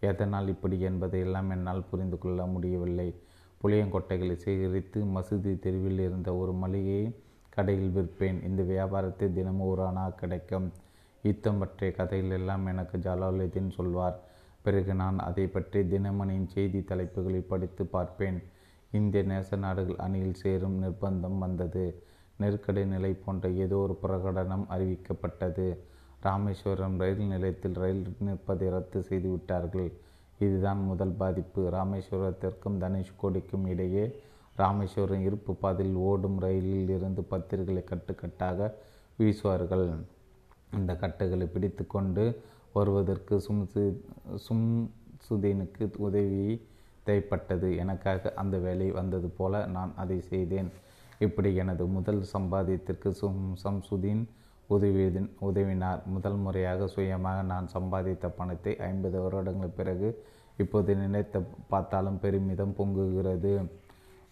எதனால் 0.00 0.48
இப்படி 0.48 0.80
என்பதை 0.80 1.20
எல்லாம் 1.20 1.50
என்னால் 1.50 1.84
புரிந்து 1.90 2.18
கொள்ள 2.18 2.46
முடியவில்லை. 2.46 3.14
புளியங்கொட்டைகளை 3.62 4.36
சேகரித்து 4.36 5.04
மசூதி 5.04 5.58
தெருவில் 5.58 5.98
இருந்த 5.98 6.36
ஒரு 6.36 6.52
மளிகை 6.52 7.18
கடையில் 7.50 7.94
விற்பேன். 7.96 8.44
இந்த 8.44 8.62
வியாபாரத்தை 8.62 9.32
தினமும் 9.32 9.68
ஒரு 9.68 9.82
அணா 9.82 10.14
கிடைக்கும். 10.14 10.72
யுத்தம் 11.26 11.58
பற்றிய 11.58 11.90
கதைகள் 11.98 12.34
எல்லாம் 12.38 12.64
எனக்கு 12.72 12.96
ஜலாலுதீன் 13.06 13.76
சொல்வார். 13.76 14.16
பிறகு 14.64 14.92
நான் 14.94 15.18
அதை 15.18 15.46
பற்றி 15.46 15.80
தினமணியின் 15.92 16.50
செய்தி 16.54 16.80
தலைப்புகளை 16.90 17.40
படித்து 17.52 17.84
பார்ப்பேன். 17.94 18.38
இந்திய 18.90 19.22
நேச 19.30 19.56
நாடுகள் 19.56 20.02
அணியில் 20.06 20.40
சேரும் 20.42 20.76
நிர்பந்தம் 20.82 21.38
வந்தது. 21.38 21.84
நெருக்கடி 22.36 22.82
நிலை 22.92 23.10
போன்ற 23.24 23.48
ஏதோ 23.64 23.76
ஒரு 23.76 23.94
பிரகடனம் 24.02 24.64
அறிவிக்கப்பட்டது. 24.76 25.66
ராமேஸ்வரம் 26.20 26.96
ரயில் 27.02 27.24
நிலையத்தில் 27.32 27.76
ரயில் 27.82 28.04
நிற்பதை 28.26 28.68
ரத்து 28.68 29.00
செய்து 29.02 29.28
விட்டார்கள். 29.30 29.90
இதுதான் 30.38 30.80
முதல் 30.90 31.14
பாதிப்பு. 31.22 31.62
ராமேஸ்வரத்திற்கும் 31.76 32.80
தனுஷ்கோடிக்கும் 32.84 33.66
இடையே 33.72 34.04
ராமேஸ்வரம் 34.56 35.22
இருப்பு 35.28 35.52
பாதையில் 35.62 36.00
ஓடும் 36.08 36.38
ரயிலில் 36.38 36.92
இருந்து 36.96 37.22
பத்திரிகளை 37.30 37.82
கட்டுக்கட்டாக 37.92 38.70
வீசுவார்கள். 39.18 39.86
இந்த 40.78 40.92
கட்டுகளை 41.02 41.46
பிடித்து 41.46 41.84
கொண்டு 41.86 42.24
வருவதற்கு 42.72 43.34
சும்சு 43.46 43.82
சும்சுதீனுக்கு 44.46 45.84
உதவி 46.06 46.46
தேவைப்பட்டது 47.06 47.68
எனக்காக 47.82 48.32
அந்த 48.42 48.56
வேலை 48.58 48.88
வந்தது 48.90 49.28
போல 49.38 49.60
நான் 49.76 49.92
அதை 50.02 50.18
செய்தேன். 50.30 50.70
இப்படி 51.18 51.50
எனது 51.62 51.84
முதல் 51.96 52.22
சம்பாதியத்திற்கு 52.32 53.10
சும் 53.20 53.42
சம்சுதீன் 53.64 54.22
உதவி 54.70 55.04
உதவினார். 55.48 56.00
முதல் 56.06 56.38
முறையாக 56.44 56.86
சுயமாக 56.94 57.42
நான் 57.52 57.66
சம்பாதித்த 57.74 58.28
பணத்தை 58.38 58.72
ஐம்பது 58.90 59.18
வருடங்கள் 59.24 59.76
பிறகு 59.76 60.08
இப்போது 60.56 60.92
நினைத்த 60.96 61.42
பார்த்தாலும் 61.72 62.20
பெருமிதம் 62.24 62.76
பொங்குகிறது. 62.78 63.54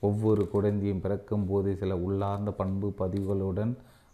ஒவ்வொரு 0.09 0.43
குழந்தையும் 0.49 1.01
பிறக்கும் 1.01 1.47
போது 1.47 1.71
சில 1.81 1.97
உள்ளார்ந்த 2.07 2.51
பண்பு 2.61 2.89
பதிவுகளுடன் 3.01 3.73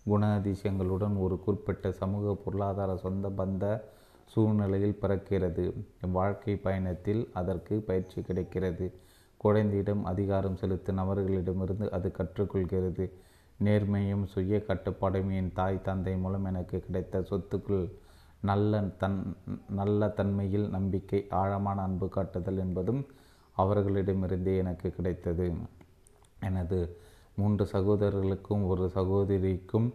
குணாதிசயங்களுடன் 0.08 1.16
ஒரு 1.18 1.40
குறிப்பிட்ட 1.40 1.92
சமூக 1.92 2.34
பொருளாதார 2.44 2.96
சொந்த 2.96 3.28
பந்த 3.28 3.64
சூழ்நிலையில் 4.24 4.98
பிறக்கிறது. 5.02 5.64
வாழ்க்கை 6.12 6.56
பயணத்தில் 6.56 7.30
அதற்கு 7.32 7.74
பயிற்சி 7.80 8.22
கிடைக்கிறது. 8.22 8.86
குழந்தையிடம் 9.36 10.04
அதிகாரம் 10.04 10.56
செலுத்தும் 10.56 10.98
நபர்களிடமிருந்து 10.98 11.90
அது 11.90 12.12
கற்றுக்கொள்கிறது. 12.18 13.10
நேர்மையும் 13.64 14.24
சுய 14.24 14.64
கட்டுப்பாடும் 14.64 15.30
என் 15.30 15.52
தாய் 15.54 15.82
தந்தை 15.82 16.16
மூலம் 16.16 16.44
எனக்கு 16.44 16.78
கிடைத்த 16.80 17.20
சொத்துக்கள் 17.20 17.86
நல்ல 18.40 18.80
தன் 18.80 19.36
நல்ல 19.68 20.08
தன்மையில் 20.08 20.68
நம்பிக்கை 20.70 21.26
ஆழமான 21.30 21.82
அன்பு 21.82 22.08
காட்டுதல் 22.08 22.58
என்பதும் 22.58 23.06
அவர்களிடமிருந்தே 23.58 24.56
எனக்கு 24.56 24.90
கிடைத்தது. 24.90 25.52
எனது 26.40 26.78
மூன்று 27.38 27.64
சகோதரர்களுக்கும் 27.72 28.62
ஒரு 28.64 28.84
சகோதரிக்கும் 28.94 29.88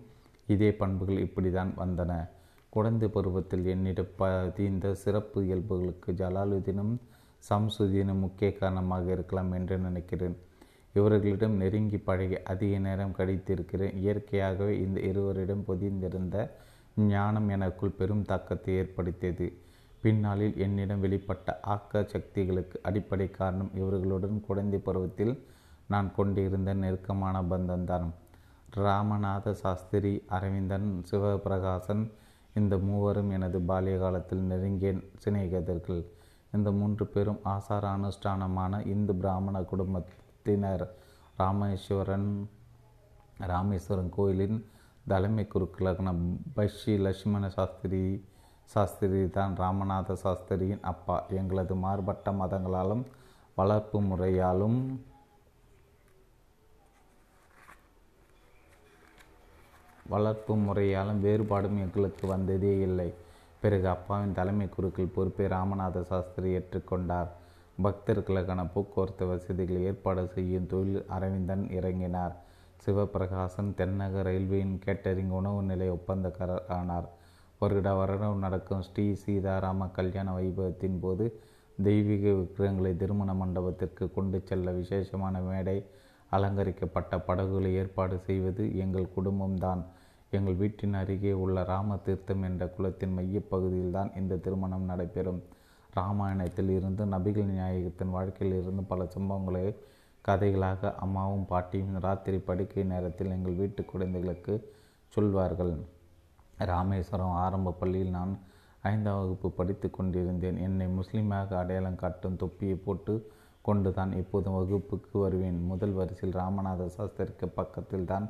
இதே 0.47 0.69
பண்புகள் 0.71 1.19
இப்படி 1.19 1.50
தான் 1.51 1.71
வந்தன. 1.77 2.12
குழந்தை 2.69 3.07
பருவத்தில் 3.07 3.65
என்னிடம் 3.65 4.13
பதிந்த 4.19 4.93
சிறப்பு 5.03 5.39
இயல்புகளுக்கு 5.47 6.12
ஜலாலுதீனும் 6.21 6.93
சம்சுதீனும் 7.50 8.23
முக்கிய 8.25 8.50
காரணமாக 8.53 9.12
இருக்கலாம் 9.12 9.51
என்று 9.51 9.75
நினைக்கிறேன். 9.77 10.35
இவர்களிடம் 10.95 11.55
நெருங்கி 11.55 11.97
பழகி 11.97 12.38
அதிக 12.43 12.79
நேரம் 12.79 13.15
கழித்திருக்கிறேன். 13.17 13.95
இயற்கையாகவே 14.03 14.73
இந்த 14.85 15.00
இருவரிடம் 15.09 15.65
பொதிந்திருந்த 15.67 16.38
ஞானம் 17.12 17.47
எனக்குள் 17.50 17.97
பெரும் 18.00 18.25
தாக்கத்தை 18.31 18.73
ஏற்படுத்தியது. 18.81 19.47
பின்னாளில் 20.03 20.55
என்னிடம் 20.57 21.03
வெளிப்பட்ட 21.03 21.59
ஆக்க 21.73 22.03
சக்திகளுக்கு 22.13 22.77
அடிப்படை 22.81 23.27
காரணம் 23.31 23.71
இவர்களுடன் 23.81 24.38
குழந்தை 24.47 24.79
பருவத்தில் 24.79 25.33
நான் 25.87 26.11
கொண்டிருந்த 26.15 26.73
நெருக்கமான 26.73 27.41
பந்தம்தான் 27.41 28.07
ராமநாத 28.75 29.51
சாஸ்திரி 29.51 30.23
அரவிந்தன் 30.27 31.03
சிவபிரகாசன் 31.11 32.11
இந்த 32.53 32.77
மூவரும் 32.77 33.29
எனது 33.29 33.59
பால்ய 33.59 33.99
காலத்தில் 33.99 34.41
நெருங்கிய 34.41 34.91
சிநேகிதர்கள். 35.23 36.05
இந்த 36.53 36.71
மூன்று 36.71 37.07
பேரும் 37.07 37.39
ஆசார 37.43 37.97
அனுஷ்டானமான 37.97 38.87
இந்து 38.87 39.15
பிராமண 39.15 39.61
குடும்பத்தினர். 39.61 40.93
ராமேஸ்வரன் 41.37 42.49
ராமேஸ்வரன் 43.47 44.09
கோயிலின் 44.09 44.65
தலைமை 45.07 45.47
குருக்களான 45.53 46.15
பஷி 46.53 46.97
லட்சுமண 46.97 47.47
சாஸ்திரி 47.47 48.25
சாஸ்திரி 48.63 49.29
தான் 49.29 49.55
ராமநாத 49.57 50.15
சாஸ்திரியின் 50.23 50.83
அப்பா. 50.83 51.23
எங்களது 51.29 51.75
மாறுபட்ட 51.75 52.31
மதங்களாலும் 52.31 53.03
வளர்ப்பு 53.55 54.01
முறையாலும் 54.01 55.03
வளர்ப்பு 60.05 60.53
முறையாலும் 60.65 61.22
வேறுபாடும் 61.25 61.77
எங்களுக்கு 61.83 62.25
வந்ததே 62.27 62.74
இல்லை. 62.88 63.10
பிறகு 63.63 63.88
அப்பாவின் 63.88 64.38
தலைமை 64.39 64.67
குருக்கள் 64.69 65.13
பொறுப்பை 65.15 65.45
ராமநாத 65.48 66.03
சாஸ்திரி 66.10 66.50
ஏற்றுக்கொண்டார் 66.57 67.29
பக்தர்களுக்கான 67.77 68.62
போக்குவரத்து 68.74 69.25
வசதிகளை 69.25 69.81
ஏற்பாடு 69.89 70.24
செய்யும் 70.33 70.67
தொழில் 70.74 71.05
அரவிந்தன் 71.15 71.63
இறங்கினார். 71.77 72.33
சிவபிரகாசன் 72.83 73.72
தென்னக 73.79 74.24
ரயில்வேயின் 74.27 74.75
கேட்டரிங் 74.86 75.33
உணவு 75.39 75.60
நிலைய 75.63 75.95
ஒப்பந்தக்காரர் 75.98 76.65
ஆனார் 76.77 77.07
வருட 77.62 77.89
வருடம் 78.00 78.43
நடக்கும் 78.45 78.86
ஸ்ரீ 78.88 79.05
சீதாராம 79.24 79.88
கல்யாண 79.98 80.29
வைபவத்தின் 80.38 80.98
போது 81.00 81.25
தெய்வீக 81.77 82.25
விக்கிரகங்களை 82.39 82.91
திருமண 82.95 83.31
மண்டபத்திற்கு 83.33 84.05
கொண்டு 84.15 84.39
செல்ல 84.50 84.72
விசேஷமான 84.72 85.41
மேடை 85.41 85.77
அலங்கரிக்கப்பட்ட 86.35 87.13
படகுகளை 87.27 87.71
ஏற்பாடு 87.81 88.15
செய்வது 88.27 88.63
எங்கள் 88.83 89.13
குடும்பம்தான். 89.15 89.81
எங்கள் 90.31 90.59
வீட்டின் 90.61 90.95
அருகே 90.99 91.33
உள்ள 91.43 91.63
ராம 91.63 91.97
தீர்த்தம் 92.05 92.45
என்ற 92.47 92.63
குளத்தின் 92.75 93.15
மையப்பகுதியில் 93.17 93.95
தான் 93.97 94.11
இந்த 94.21 94.39
திருமணம் 94.45 94.87
நடைபெறும். 94.91 95.41
ராமாயணத்தில் 95.93 96.71
இருந்து 96.77 97.03
நபிகள் 97.05 97.51
நாயகத்தின் 97.57 98.13
வாழ்க்கையில் 98.15 98.55
இருந்து 98.61 98.83
பல 98.91 99.03
சம்பவங்களை 99.15 99.65
கதைகளாக 100.25 100.91
அம்மாவும் 101.05 101.45
பாட்டியும் 101.45 101.99
ராத்திரி 102.05 102.37
படுக்கை 102.47 102.83
நேரத்தில் 102.93 103.33
எங்கள் 103.35 103.59
வீட்டு 103.61 103.81
குழந்தைகளுக்கு 103.91 104.53
சொல்வார்கள். 105.13 105.73
ராமேஸ்வரம் 106.71 107.37
ஆரம்ப 107.43 107.75
பள்ளியில் 107.81 108.15
நான் 108.17 108.33
ஐந்தாம் 108.91 109.19
வகுப்பு 109.21 109.49
படித்து 109.59 109.87
கொண்டிருந்தேன். 109.89 110.57
என்னை 110.67 110.87
முஸ்லீமாக 110.99 111.55
அடையாளம் 111.61 112.01
காட்டும் 112.03 112.39
தொப்பியை 112.43 112.77
போட்டு 112.85 113.13
கொண்டு 113.67 113.89
தான் 113.98 114.12
எப்போதும் 114.22 114.58
வகுப்புக்கு 114.60 115.15
வருவேன். 115.25 115.60
முதல் 115.72 115.96
வரிசையில் 116.00 116.38
ராமநாத 116.39 116.88
சாஸ்திரிக்கு 116.96 117.48
பக்கத்தில் 117.60 118.10
தான் 118.12 118.25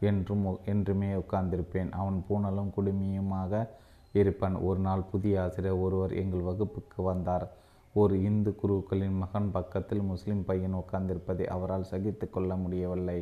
என்றும் 0.00 0.44
என்றுமே 0.72 1.10
உட்கார்ந்திருப்பேன். 1.14 1.90
அவன் 2.00 2.18
பூனலும் 2.28 2.74
குடுமியுமாக 2.76 3.62
இருப்பான். 4.20 4.56
ஒரு 4.68 4.80
நாள் 4.80 5.08
புதிய 5.12 5.42
ஆசிரியர் 5.42 5.82
ஒருவர் 5.86 6.12
எங்கள் 6.22 6.46
வகுப்புக்கு 6.48 7.00
வந்தார். 7.02 7.46
ஒரு 7.94 8.14
இந்து 8.22 8.50
குருக்களின் 8.60 9.18
மகன் 9.22 9.50
பக்கத்தில் 9.50 10.02
முஸ்லிம் 10.02 10.44
பையன் 10.44 10.78
உட்கார்ந்திருப்பதை 10.80 11.44
அவரால் 11.56 11.90
சகித்து 11.90 12.26
கொள்ள 12.30 12.50
முடியவில்லை. 12.56 13.20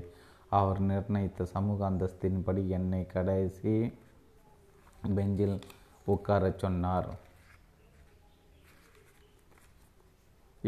அவர் 0.59 0.81
நிர்ணயித்த 0.83 1.45
சமூக 1.53 1.79
அந்தஸ்தின்படி 1.91 2.63
என்னை 2.79 3.01
கடைசி 3.07 3.75
பெஞ்சில் 5.17 5.57
உட்காரச் 6.07 6.63
சொன்னார். 6.63 7.09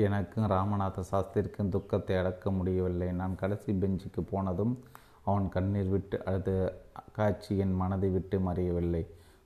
எனக்கும் 0.04 0.48
ராமநாத 0.52 1.02
சாஸ்திரிக்கும் 1.10 1.70
துக்கத்தை 1.74 2.14
அடக்க 2.20 2.50
முடியவில்லை. 2.56 3.08
நான் 3.20 3.38
கடைசி 3.42 3.70
பெஞ்சுக்கு 3.82 4.22
போனதும் 4.32 4.74
அவன் 5.28 5.46
கண்ணீர் 5.54 5.92
விட்டு 5.92 6.16
அழுது 6.28 6.54
காட்சி 7.18 7.52
என் 7.64 7.78
மனதை 7.82 8.08
விட்டு 8.16 8.36
மறையவில்லை. 8.48 9.02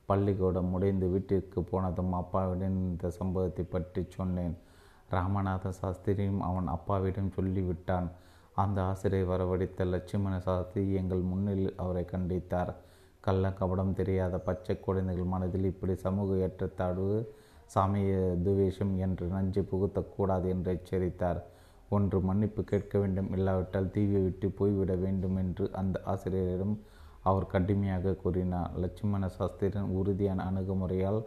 பள்ளிக்கூடம் 0.09 0.71
முடிந்து 0.73 1.07
வீட்டிற்கு 1.13 1.59
போனதும் 1.71 2.11
அப்பாவிடம் 2.19 2.77
இந்த 2.89 3.09
சம்பவத்தை 3.19 3.63
பற்றி 3.75 4.01
சொன்னேன். 4.17 4.55
ராமநாத 5.15 5.71
சாஸ்திரியும் 5.81 6.41
அவன் 6.49 6.67
அப்பாவிடம் 6.75 7.33
சொல்லிவிட்டான். 7.37 8.09
அந்த 8.63 8.77
ஆசிரியர் 8.91 9.29
வரவழைத்த 9.31 9.85
லட்சுமண 9.93 10.33
சாஸ்திரி 10.47 10.81
எங்கள் 11.01 11.23
முன்னில் 11.31 11.67
அவரை 11.83 12.03
கண்டித்தார். 12.13 12.71
கள்ள 13.25 13.47
கபடம் 13.59 13.97
தெரியாத 13.99 14.35
பச்சை 14.47 14.75
குழந்தைகள் 14.79 15.31
மனதில் 15.33 15.69
இப்படி 15.71 15.95
சமூக 16.05 16.37
ஏற்றத்தாழ்வு 16.45 17.17
சாமிய 17.73 18.13
துவேஷம் 18.45 18.93
என்று 19.05 19.25
நஞ்சு 19.35 19.61
புகுத்தக்கூடாது 19.71 20.47
என்று 20.53 20.69
எச்சரித்தார். 20.77 21.39
ஒன்று 21.95 22.17
மன்னிப்பு 22.27 22.61
கேட்க 22.71 22.93
வேண்டும் 22.99 23.29
இல்லாவிட்டால் 23.37 23.91
தீவை 23.95 24.19
விட்டு 24.25 24.47
போய்விட 24.59 24.93
வேண்டும் 25.03 25.37
என்று 25.43 25.65
அந்த 25.81 25.95
ஆசிரியரிடம் 26.13 26.75
அவர் 27.29 27.51
கடுமையாக 27.53 28.15
கூறினார். 28.23 28.73
லட்சுமண 28.83 29.29
சாஸ்திரியின் 29.37 29.93
உறுதியான 29.99 30.45
அணுகுமுறையால் 30.49 31.21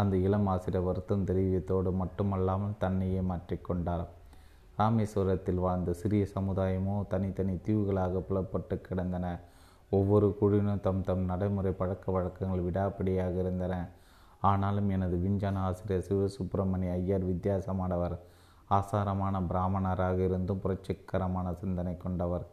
அந்த 0.00 0.14
இளம் 0.26 0.48
ஆசிரியர் 0.52 0.86
வருத்தம் 0.88 1.26
தெரிவித்தோடு 1.28 1.90
மட்டுமல்லாமல் 2.02 2.80
தன்னையே 2.84 3.20
மாற்றிக்கொண்டார் 3.30 4.06
ராமேஸ்வரத்தில் 4.80 5.62
வாழ்ந்த 5.64 5.92
சிறிய 6.00 6.24
சமுதாயமோ 6.34 6.96
தனித்தனி 7.12 7.54
தீவுகளாக 7.66 8.20
புலப்பட்டு 8.28 8.74
கிடந்தன. 8.80 9.26
ஒவ்வொரு 9.90 10.26
குழுவினும் 10.40 10.84
தம் 10.86 11.02
தம் 11.08 11.24
நடைமுறை 11.30 11.72
பழக்க 11.80 12.12
வழக்கங்கள் 12.12 12.66
விடாப்பிடியாக 12.66 13.34
இருந்தன. 13.44 13.74
ஆனாலும் 14.40 14.88
எனது 14.88 15.18
விஞ்ஞான 15.18 15.58
ஆசிரியர் 15.58 16.06
சிவசுப்பிரமணிய 16.08 16.90
ஐயர் 16.92 17.26
வித்தியாசமானவர். 17.26 18.18
ஆசாரமான 18.64 19.40
பிராமணராக 19.40 20.18
இருந்தும் 20.18 20.60
புரட்சிகரமான 20.60 21.54
சிந்தனை 21.54 21.96
கொண்டவர். 21.96 22.46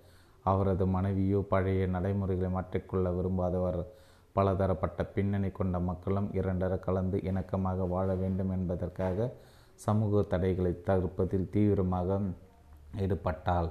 அவரது 0.43 0.85
மனைவியோ 0.87 1.39
பழைய 1.49 1.87
நடைமுறைகளை 1.87 2.51
மாற்றிக்கொள்ள 2.51 3.09
விரும்பாதவர். 3.09 3.85
பலதரப்பட்ட 4.33 5.05
பின்னணி 5.05 5.49
கொண்ட 5.49 5.79
மக்களும் 5.79 6.29
இரண்டர 6.31 6.79
கலந்து 6.79 7.17
இணக்கமாக 7.17 7.87
வாழ 7.87 8.15
வேண்டும் 8.15 8.49
என்பதற்காக 8.49 9.33
சமூக 9.75 10.21
தடைகளை 10.21 10.81
தவிர்ப்பதில் 10.85 11.49
தீவிரமாக 11.49 12.19
ஈடுபட்டால் 12.97 13.69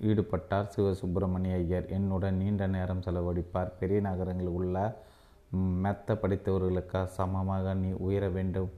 ஈடுபட்டார் 0.00 0.68
சிவசுப்பிரமணிய 0.76 1.54
ஐயர். 1.54 1.86
என்னுடன் 1.86 2.36
நீண்ட 2.36 2.66
நேரம் 2.66 3.00
செலவழிப்பார். 3.00 3.72
பெரிய 3.78 4.00
நகரங்களில் 4.00 4.52
உள்ள 4.52 5.04
மெத்த 5.52 6.14
படித்தவர்களுக்கா 6.14 7.04
சமமாக 7.04 7.74
நீ 7.74 7.90
உயர 7.90 8.28
வேண்டும்? 8.28 8.70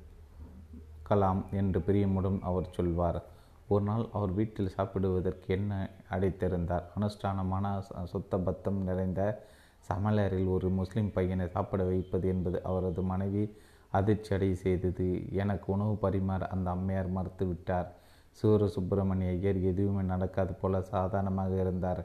கலாம் 1.09 1.43
என்று 1.51 1.81
பிரியமுடன் 1.81 2.39
அவர் 2.41 2.69
சொல்வார். 2.71 3.23
ஒரு 3.69 3.85
நாள் 3.85 4.05
அவர் 4.13 4.33
வீட்டில் 4.33 4.75
சாப்பிடுவதற்கு 4.77 5.55
என்ன 5.55 5.91
அடைத்திருந்தார்? 6.11 6.85
அனுஷ்டானமான 6.97 7.67
சுத்த 8.05 8.39
பத்தம் 8.39 8.79
நிறைந்த 8.83 9.49
சமையலறையில் 9.89 10.49
ஒரு 10.49 10.69
முஸ்லிம் 10.69 11.13
பையனை 11.13 11.49
சாப்பிட 11.49 11.83
வைப்பது 11.85 12.29
என்பது 12.29 12.63
அவரது 12.63 13.03
மனைவி 13.03 13.57
அதிர்ச்சி 13.91 14.35
அடை 14.35 14.55
செய்தது. 14.55 15.29
எனக்கு 15.31 15.73
உணவு 15.73 15.99
பரிமாற 16.03 16.41
அந்த 16.55 16.71
அம்மையார் 16.71 17.09
மறுத்து 17.09 17.47
விட்டார் 17.47 17.89
சூர 18.31 18.67
சுப்பிரமணிய 18.67 19.31
ஐயர் 19.31 19.63
எதுவுமே 19.63 20.03
நடக்காது 20.03 20.53
போல 20.55 20.83
சாதாரணமாக 20.83 21.61
இருந்தார். 21.61 22.03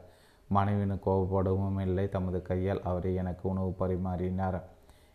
மனைவினு 0.50 0.96
கோபப்படவும் 1.06 1.78
இல்லை. 1.86 2.08
தமது 2.08 2.38
கையால் 2.42 2.82
அவரை 2.82 3.12
எனக்கு 3.22 3.44
உணவு 3.52 3.70
பரிமாறினார். 3.80 4.58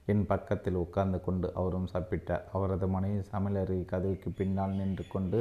என் 0.07 0.25
பக்கத்தில் 0.25 0.81
உட்கார்ந்து 0.83 1.19
கொண்டு 1.21 1.47
அவரும் 1.53 1.91
சாப்பிட்டார். 1.93 2.45
அவரது 2.53 2.87
மனைவி 2.87 3.21
சமையலறை 3.33 3.79
கதவுக்கு 3.85 4.29
பின்னால் 4.39 4.77
நின்று 4.79 5.03
கொண்டு 5.07 5.39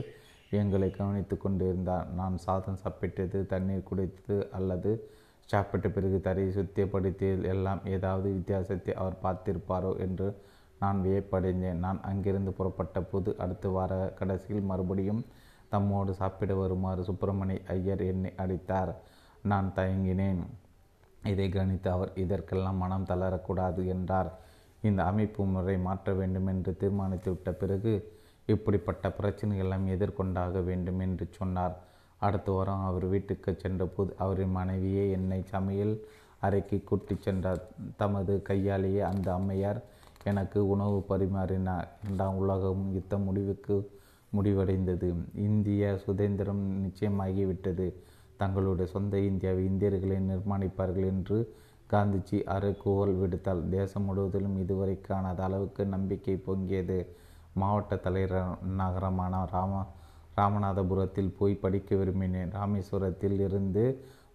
எங்களை 0.50 0.90
கவனித்து 0.90 1.36
கொண்டிருந்தார். 1.36 2.06
நான் 2.12 2.36
சாதம் 2.38 2.80
சாப்பிட்டது 2.84 3.40
தண்ணீர் 3.46 3.88
குடித்தது 3.90 4.38
அல்லது 4.58 4.92
சாப்பிட்ட 5.48 5.86
பிறகு 5.88 6.18
தரையை 6.20 6.50
சுத்தியப்படுத்தியது 6.56 7.44
எல்லாம் 7.54 7.80
ஏதாவது 7.94 8.28
வித்தியாசத்தை 8.36 8.92
அவர் 8.94 9.22
பார்த்திருப்பாரோ 9.22 9.92
என்று 10.06 10.28
நான் 10.78 10.98
வியப்படைந்தேன். 11.06 11.80
நான் 11.84 12.00
அங்கிருந்து 12.10 12.52
புறப்பட்ட 12.52 13.00
போது 13.02 13.30
அடுத்த 13.44 13.68
வார 13.68 13.94
கடைசியில் 14.18 14.68
மறுபடியும் 14.70 15.22
தம்மோடு 15.72 16.12
சாப்பிட 16.20 16.52
வருமாறு 16.54 17.02
சுப்பிரமணிய 17.08 17.60
ஐயர் 17.74 18.02
என்னை 18.12 18.30
அடித்தார் 18.42 18.92
நான் 19.42 19.72
தயங்கினேன். 19.76 20.40
இதை 21.24 21.48
கணித்து 21.48 21.88
அவர் 21.88 22.12
இதற்கெல்லாம் 22.14 22.76
மனம் 22.76 23.04
தளரக்கூடாது 23.04 23.86
என்றார். 23.86 24.38
இந்த 24.82 25.04
அமைப்பு 25.04 25.44
முறை 25.44 25.78
மாற்ற 25.78 26.12
வேண்டும் 26.12 26.46
என்று 26.46 26.76
தீர்மானித்து 26.76 27.30
விட்ட 27.30 27.52
பிறகு 27.52 28.12
இப்படிப்பட்ட 28.46 29.08
பிரச்சனைகளெல்லாம் 29.08 29.86
எதிர்கொண்டாக 29.86 30.64
வேண்டும் 30.64 30.98
என்று 30.98 31.28
சொன்னார். 31.30 31.76
அடுத்த 32.18 32.52
வாரம் 32.52 32.84
அவர் 32.84 33.06
வீட்டுக்கு 33.06 33.54
சென்றபோது 33.58 34.14
அவரின் 34.18 34.50
மனைவியே 34.50 35.10
என்னை 35.10 35.42
சமையல் 35.42 36.04
அறைக்கு 36.40 36.84
கூட்டி 36.84 37.16
சென்றார் 37.20 37.62
தமது 37.96 38.42
கையாலேயே 38.42 39.00
அந்த 39.00 39.34
அம்மையார் 39.34 39.82
எனக்கு 40.24 40.68
உணவு 40.68 41.04
பரிமாறினார். 41.08 41.88
இரண்டாம் 42.04 42.36
உலகம் 42.36 42.94
யுத்த 42.94 43.18
முடிவுக்கு 43.18 43.90
முடிவடைந்தது. 44.36 45.14
இந்திய 45.34 45.98
சுதந்திரம் 45.98 46.86
நிச்சயமாகிவிட்டது. 46.86 47.92
தங்களுடைய 48.42 48.86
சொந்த 48.94 49.14
இந்தியாவை 49.30 49.62
இந்தியர்களை 49.70 50.18
நிர்மாணிப்பார்கள் 50.30 51.08
என்று 51.14 51.38
காந்திஜி 51.90 52.38
அரைக்கூவல் 52.54 53.14
விடுத்தால் 53.20 53.62
தேசம் 53.76 54.06
முழுவதிலும் 54.08 54.58
இதுவரை 54.64 54.96
காணாத 55.08 55.40
அளவுக்கு 55.46 55.82
நம்பிக்கை 55.94 56.36
பொங்கியது. 56.48 56.98
மாவட்ட 57.60 57.96
தலைவர் 58.04 58.50
நகரமான 58.80 59.40
ராம 59.54 59.82
ராமநாதபுரத்தில் 60.36 61.36
போய் 61.38 61.62
படிக்க 61.64 61.96
விரும்பினேன். 62.00 62.52
ராமேஸ்வரத்தில் 62.58 63.38
இருந்து 63.46 63.84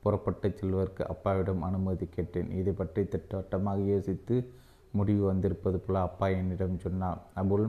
புறப்பட்டு 0.03 0.47
செல்வதற்கு 0.57 1.03
அப்பாவிடம் 1.13 1.61
அனுமதி 1.67 2.05
கேட்டேன். 2.15 2.49
இதை 2.59 2.73
பற்றி 2.73 3.03
திட்டவட்டமாக 3.13 3.87
யோசித்து 3.93 4.35
முடிவு 4.91 5.23
வந்திருப்பது 5.25 5.77
போல 5.85 6.01
அப்பா 6.07 6.27
என்னிடம் 6.39 6.83
சொன்னார். 6.85 7.21
அபுல் 7.41 7.65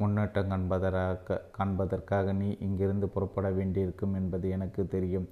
முன்னேற்றம் 0.00 0.50
காண்பதற்காக 0.52 1.38
காண்பதற்காக 1.58 2.32
நீ 2.40 2.48
இங்கிருந்து 2.66 3.06
புறப்பட 3.14 3.48
வேண்டியிருக்கும் 3.50 4.16
என்பது 4.20 4.46
எனக்கு 4.56 4.82
தெரியும். 4.96 5.28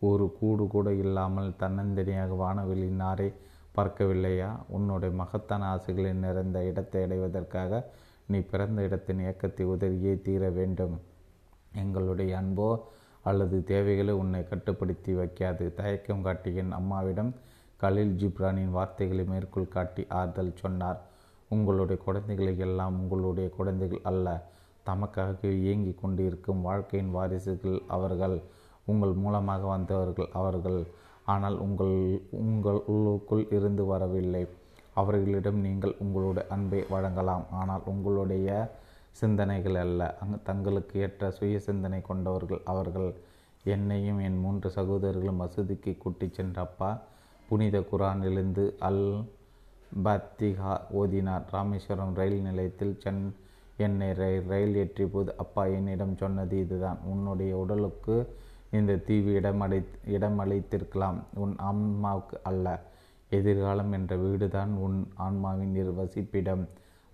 ஒரு 0.00 0.36
கூடு 0.38 0.66
கூட 0.66 0.88
இல்லாமல் 0.94 1.50
தன்னந்தனியாக 1.58 2.36
வானவெளியின் 2.42 3.02
நாரை 3.04 3.32
பார்க்கவில்லையா? 3.76 4.50
உன்னுடைய 4.68 5.14
மகத்தான 5.14 5.66
ஆசைகளை 5.66 6.12
நிறைந்த 6.12 6.64
இடத்தை 6.64 7.02
அடைவதற்காக 7.02 7.80
நீ 8.26 8.38
பிறந்த 8.38 8.82
இடத்தின் 8.82 9.20
இயக்கத்தை 9.20 9.66
உதவியே 9.66 10.22
தீர 10.22 10.50
வேண்டும். 10.50 10.96
எங்களுடைய 11.74 12.32
அன்போ 12.40 12.68
அல்லது 13.22 13.64
தேவைகளை 13.64 14.14
உன்னை 14.14 14.48
கட்டுப்படுத்தி 14.48 15.12
வைக்காது. 15.14 15.74
தயக்கம் 15.74 16.22
காட்டி 16.22 16.54
என் 16.54 16.72
அம்மாவிடம் 16.72 17.32
கலில் 17.76 18.14
ஜிப்ரானின் 18.20 18.70
வார்த்தைகளை 18.70 19.24
மேற்கோள் 19.24 19.74
காட்டி 19.76 20.04
ஆறுதல் 20.08 20.58
சொன்னார். 20.62 21.00
உங்களுடைய 21.50 22.02
குழந்தைகளை 22.02 22.58
எல்லாம் 22.58 22.96
உங்களுடைய 23.00 23.48
குழந்தைகள் 23.50 24.00
அல்ல. 24.02 24.28
தமக்காக 24.86 25.50
இயங்கி 25.62 25.92
கொண்டிருக்கும் 25.94 26.60
வாழ்க்கையின் 26.60 27.14
வாரிசுகள் 27.16 27.78
அவர்கள். 27.88 28.42
உங்கள் 28.92 29.14
மூலமாக 29.22 29.62
வந்தவர்கள் 29.74 30.30
அவர்கள். 30.40 30.80
ஆனால் 31.32 31.56
உங்கள் 31.64 31.96
உங்கள் 32.42 32.80
உள்ளுக்குள் 32.92 33.44
இருந்து 33.56 33.84
வரவில்லை. 33.92 34.42
அவர்களிடம் 35.00 35.58
நீங்கள் 35.66 35.94
உங்களுடைய 36.04 36.44
அன்பை 36.54 36.80
வழங்கலாம். 36.94 37.44
ஆனால் 37.60 37.86
உங்களுடைய 37.92 38.48
சிந்தனைகள் 39.20 39.78
அல்ல. 39.84 40.00
அங்கு 40.22 40.38
தங்களுக்கு 40.48 40.94
ஏற்ற 41.04 41.30
சுய 41.38 41.58
சிந்தனை 41.68 42.00
கொண்டவர்கள் 42.10 42.62
அவர்கள். 42.72 43.10
என்னையும் 43.74 44.20
என் 44.26 44.40
மூன்று 44.44 44.68
சகோதரர்களும் 44.76 45.40
மசூதிக்கு 45.42 45.92
கூட்டிச் 46.02 46.36
சென்ற 46.38 46.58
அப்பா 46.66 46.90
புனித 47.48 47.76
குரானிலிருந்து 47.90 48.64
அல் 48.88 49.04
பத்திகா 50.06 50.72
ஓதினார். 51.00 51.44
ராமேஸ்வரம் 51.56 52.16
ரயில் 52.20 52.46
நிலையத்தில் 52.48 52.94
சென் 53.04 53.22
என்னை 53.86 54.08
ரயில் 54.20 54.48
ரயில் 54.52 54.76
ஏற்றிய 54.82 55.06
போது 55.12 55.30
அப்பா 55.42 55.62
என்னிடம் 55.76 56.14
சொன்னது 56.22 56.54
இதுதான். 56.64 56.98
உன்னுடைய 57.12 57.52
உடலுக்கு 57.62 58.16
இந்த 58.70 58.96
தீவு 58.96 59.40
இடமடை 59.40 59.84
இடமளித்திருக்கலாம். 60.06 61.18
உன் 61.34 61.56
ஆன்மாவுக்கு 61.56 62.36
அல்ல. 62.42 62.82
எதிர்காலம் 63.30 63.92
என்ற 63.92 64.16
வீடுதான் 64.16 64.68
உன் 64.68 65.12
ஆன்மாவின் 65.14 65.98
வசிப்பிடம் 65.98 66.68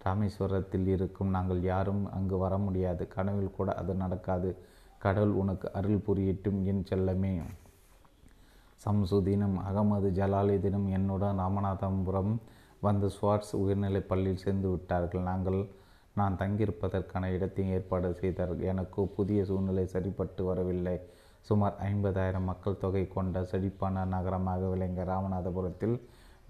ராமேஸ்வரத்தில் 0.05 0.87
இருக்கும் 0.87 1.29
நாங்கள் 1.29 1.63
யாரும் 1.63 2.13
அங்கு 2.13 2.37
வர 2.37 2.59
முடியாது. 2.59 3.09
கனவில் 3.09 3.57
கூட 3.57 3.75
அது 3.75 3.95
நடக்காது. 3.95 4.57
கடவுள் 4.99 5.31
உனக்கு 5.31 5.73
அருள் 5.73 5.97
புரியட்டும் 5.97 6.63
என் 6.63 6.85
செல்லமே. 6.91 7.43
சம்சுதீனும் 8.87 9.57
அகமது 9.71 10.11
ஜலாலுதீனும் 10.11 10.89
என்னுடன் 10.89 11.39
ராமநாதபுரம் 11.39 12.37
வந்து 12.81 13.11
ஸ்வாட்ஸ் 13.23 13.53
உயர்நிலைப் 13.53 14.09
பள்ளியில் 14.09 14.37
சேர்ந்து 14.37 14.71
விட்டார்கள். 14.71 15.21
நாங்கள் 15.21 15.69
நான் 16.15 16.37
தங்கியிருப்பதற்கான 16.39 17.25
இடத்தை 17.25 17.69
ஏற்பாடு 17.69 18.15
செய்தார்கள். 18.15 18.67
எனக்கு 18.67 19.07
புதிய 19.07 19.45
சூழ்நிலை 19.45 19.87
சரிப்பட்டு 19.87 20.45
வரவில்லை. 20.45 21.01
சுமார் 21.49 21.75
ஐம்பதாயிரம் 21.89 22.49
மக்கள் 22.51 22.81
தொகை 22.83 23.03
கொண்ட 23.09 23.43
செழிப்பான 23.51 24.05
நகரமாக 24.13 24.69
விளங்கிய 24.73 25.05
ராமநாதபுரத்தில் 25.11 25.97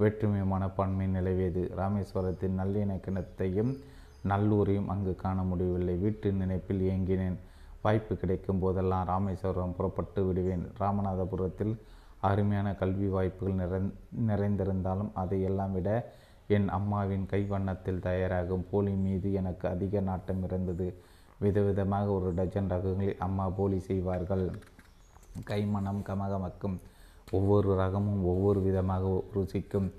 வேற்றுமை 0.01 0.43
மனப்பான்மை 0.53 1.07
நிலவியது. 1.07 1.63
ராமேஸ்வரத்தின் 1.81 2.59
நல்லிணக்கணத்தையும் 2.61 3.73
நல்லூரையும் 4.33 4.91
அங்கு 4.95 5.13
காண 5.15 5.39
முடியவில்லை. 5.43 5.95
வீட்டு 6.05 6.29
நினைப்பில் 6.33 6.85
இயங்கினேன் 6.87 7.39
வாய்ப்பு 7.83 8.15
கிடைக்கும் 8.17 8.63
போதெல்லாம் 8.63 9.07
ராமேஸ்வரம் 9.07 9.75
புறப்பட்டு 9.77 10.21
விடுவேன். 10.27 10.65
ராமநாதபுரத்தில் 10.81 11.75
அருமையான 12.29 12.69
கல்வி 12.83 13.09
வாய்ப்புகள் 13.09 13.59
நிறை 13.61 13.81
நிறைந்திருந்தாலும் 14.29 15.11
அதையெல்லாம் 15.23 15.73
விட 15.73 15.89
என் 16.57 16.69
அம்மாவின் 16.69 17.27
கைவண்ணத்தில் 17.33 18.05
தயாராகும் 18.07 18.65
போலி 18.71 18.95
மீது 19.05 19.33
எனக்கு 19.41 19.67
அதிக 19.69 20.01
நாட்டம் 20.01 20.43
இருந்தது. 20.45 20.87
விதவிதமாக 21.43 22.07
ஒரு 22.19 22.31
டஜன் 22.39 22.71
ரகங்களில் 22.71 23.23
அம்மா 23.27 23.49
போலி 23.49 23.79
செய்வார்கள். 23.89 24.47
கைமணம் 25.41 26.03
கமகமக்கும். 26.05 26.77
ஒவ்வொரு 27.31 27.75
ரகமும் 27.75 28.23
ஒவ்வொரு 28.25 28.61
விதமாக 28.61 29.23
ருசிக்கும். 29.35 29.93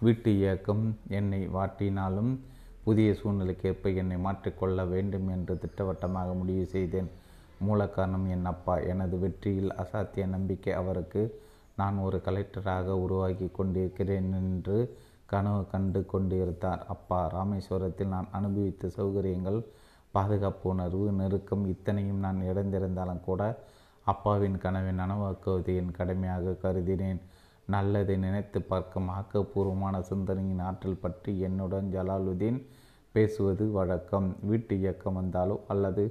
வீட்டு 0.00 0.36
இயக்கம் 0.36 0.96
என்னை 1.08 1.48
வாட்டினாலும் 1.48 2.38
புதிய 2.84 3.12
சூழ்நிலைக்கேற்ப 3.12 3.94
என்னை 3.94 4.16
மாற்றிக்கொள்ள 4.16 4.88
வேண்டும் 4.88 5.28
என்று 5.28 5.58
திட்டவட்டமாக 5.58 6.32
முடிவு 6.32 6.66
செய்தேன். 6.66 7.10
மூல 7.58 7.88
காரணம் 7.88 8.30
என் 8.30 8.44
அப்பா. 8.44 8.78
எனது 8.78 9.18
வெற்றியில் 9.18 9.72
அசாத்திய 9.72 10.26
நம்பிக்கை 10.26 10.72
அவருக்கு. 10.72 11.40
நான் 11.76 11.96
ஒரு 11.96 12.20
கலெக்டராக 12.24 12.84
உருவாக்கி 12.84 13.48
கொண்டிருக்கிறேன் 13.52 14.32
என்று 14.32 14.98
கனவு 15.26 15.66
கண்டு 15.66 16.06
கொண்டிருந்தார். 16.06 16.86
அப்பா 16.86 17.30
ராமேஸ்வரத்தில் 17.34 18.06
நான் 18.06 18.28
அனுபவித்த 18.32 18.88
சௌகரியங்கள் 18.96 19.64
பாதுகாப்பு 20.10 20.70
உணர்வு 20.70 21.12
நெருக்கம் 21.12 21.68
இத்தனையும் 21.68 22.18
நான் 22.18 22.40
இழந்திருந்தாலும் 22.40 23.20
கூட 23.20 23.58
அப்பாவின் 24.06 24.58
கனவை 24.58 24.92
நனவாக்குவது 25.00 25.72
என் 25.80 25.96
கடமையாக 25.98 26.54
கருதினேன். 26.62 27.20
நல்லதை 27.74 28.14
நினைத்து 28.16 28.58
பார்க்கும் 28.62 29.08
ஆக்கப்பூர்வமான 29.16 29.96
சிந்தனையின் 30.10 30.62
ஆற்றல் 30.68 31.02
பற்றி 31.02 31.32
என்னுடன் 31.40 31.88
ஜலாலுதீன் 31.94 32.60
பேசுவது 33.14 33.64
வழக்கம். 33.70 34.28
வீட்டு 34.48 34.74
இயக்கம் 34.80 35.18
வந்தாலோ 35.20 35.56
அல்லது 35.66 36.04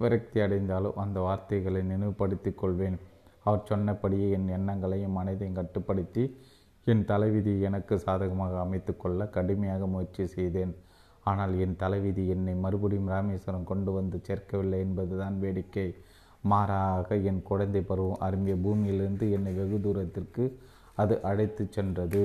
விரக்தி 0.00 0.38
அடைந்தாலோ 0.40 0.90
அந்த 1.02 1.18
வார்த்தைகளை 1.20 1.82
நினைவுபடுத்திக் 1.82 2.60
கொள்வேன். 2.60 2.96
அவர் 3.44 3.68
சொன்னபடியே 3.70 4.26
என் 4.30 4.48
எண்ணங்களையும் 4.56 5.16
மனதையும் 5.18 5.58
கட்டுப்படுத்தி 5.58 6.24
என் 6.86 7.04
தலைவிதி 7.04 7.52
எனக்கு 7.68 7.94
சாதகமாக 7.98 8.54
அமைத்து 8.60 8.92
கொள்ள 8.96 9.26
கடுமையாக 9.26 9.86
முயற்சி 9.86 10.24
செய்தேன். 10.26 10.72
ஆனால் 11.24 11.52
என் 11.64 11.76
தலைவிதி 11.76 12.22
என்னை 12.34 12.54
மறுபடியும் 12.64 13.10
ராமேஸ்வரம் 13.14 13.68
கொண்டு 13.70 13.90
வந்து 13.92 14.16
சேர்க்கவில்லை 14.28 14.78
என்பதுதான் 14.86 15.36
வேடிக்கை. 15.38 15.86
மாறாக 16.42 17.16
என் 17.30 17.42
குழந்தை 17.42 17.80
பருவம் 17.80 18.22
அரும்பிய 18.26 18.54
பூமியிலிருந்து 18.64 19.26
என்னை 19.32 19.52
வெகு 19.52 19.78
தூரத்திற்கு 19.80 20.44
அது 20.94 21.14
அழைத்து 21.22 21.64
சென்றது. 21.70 22.24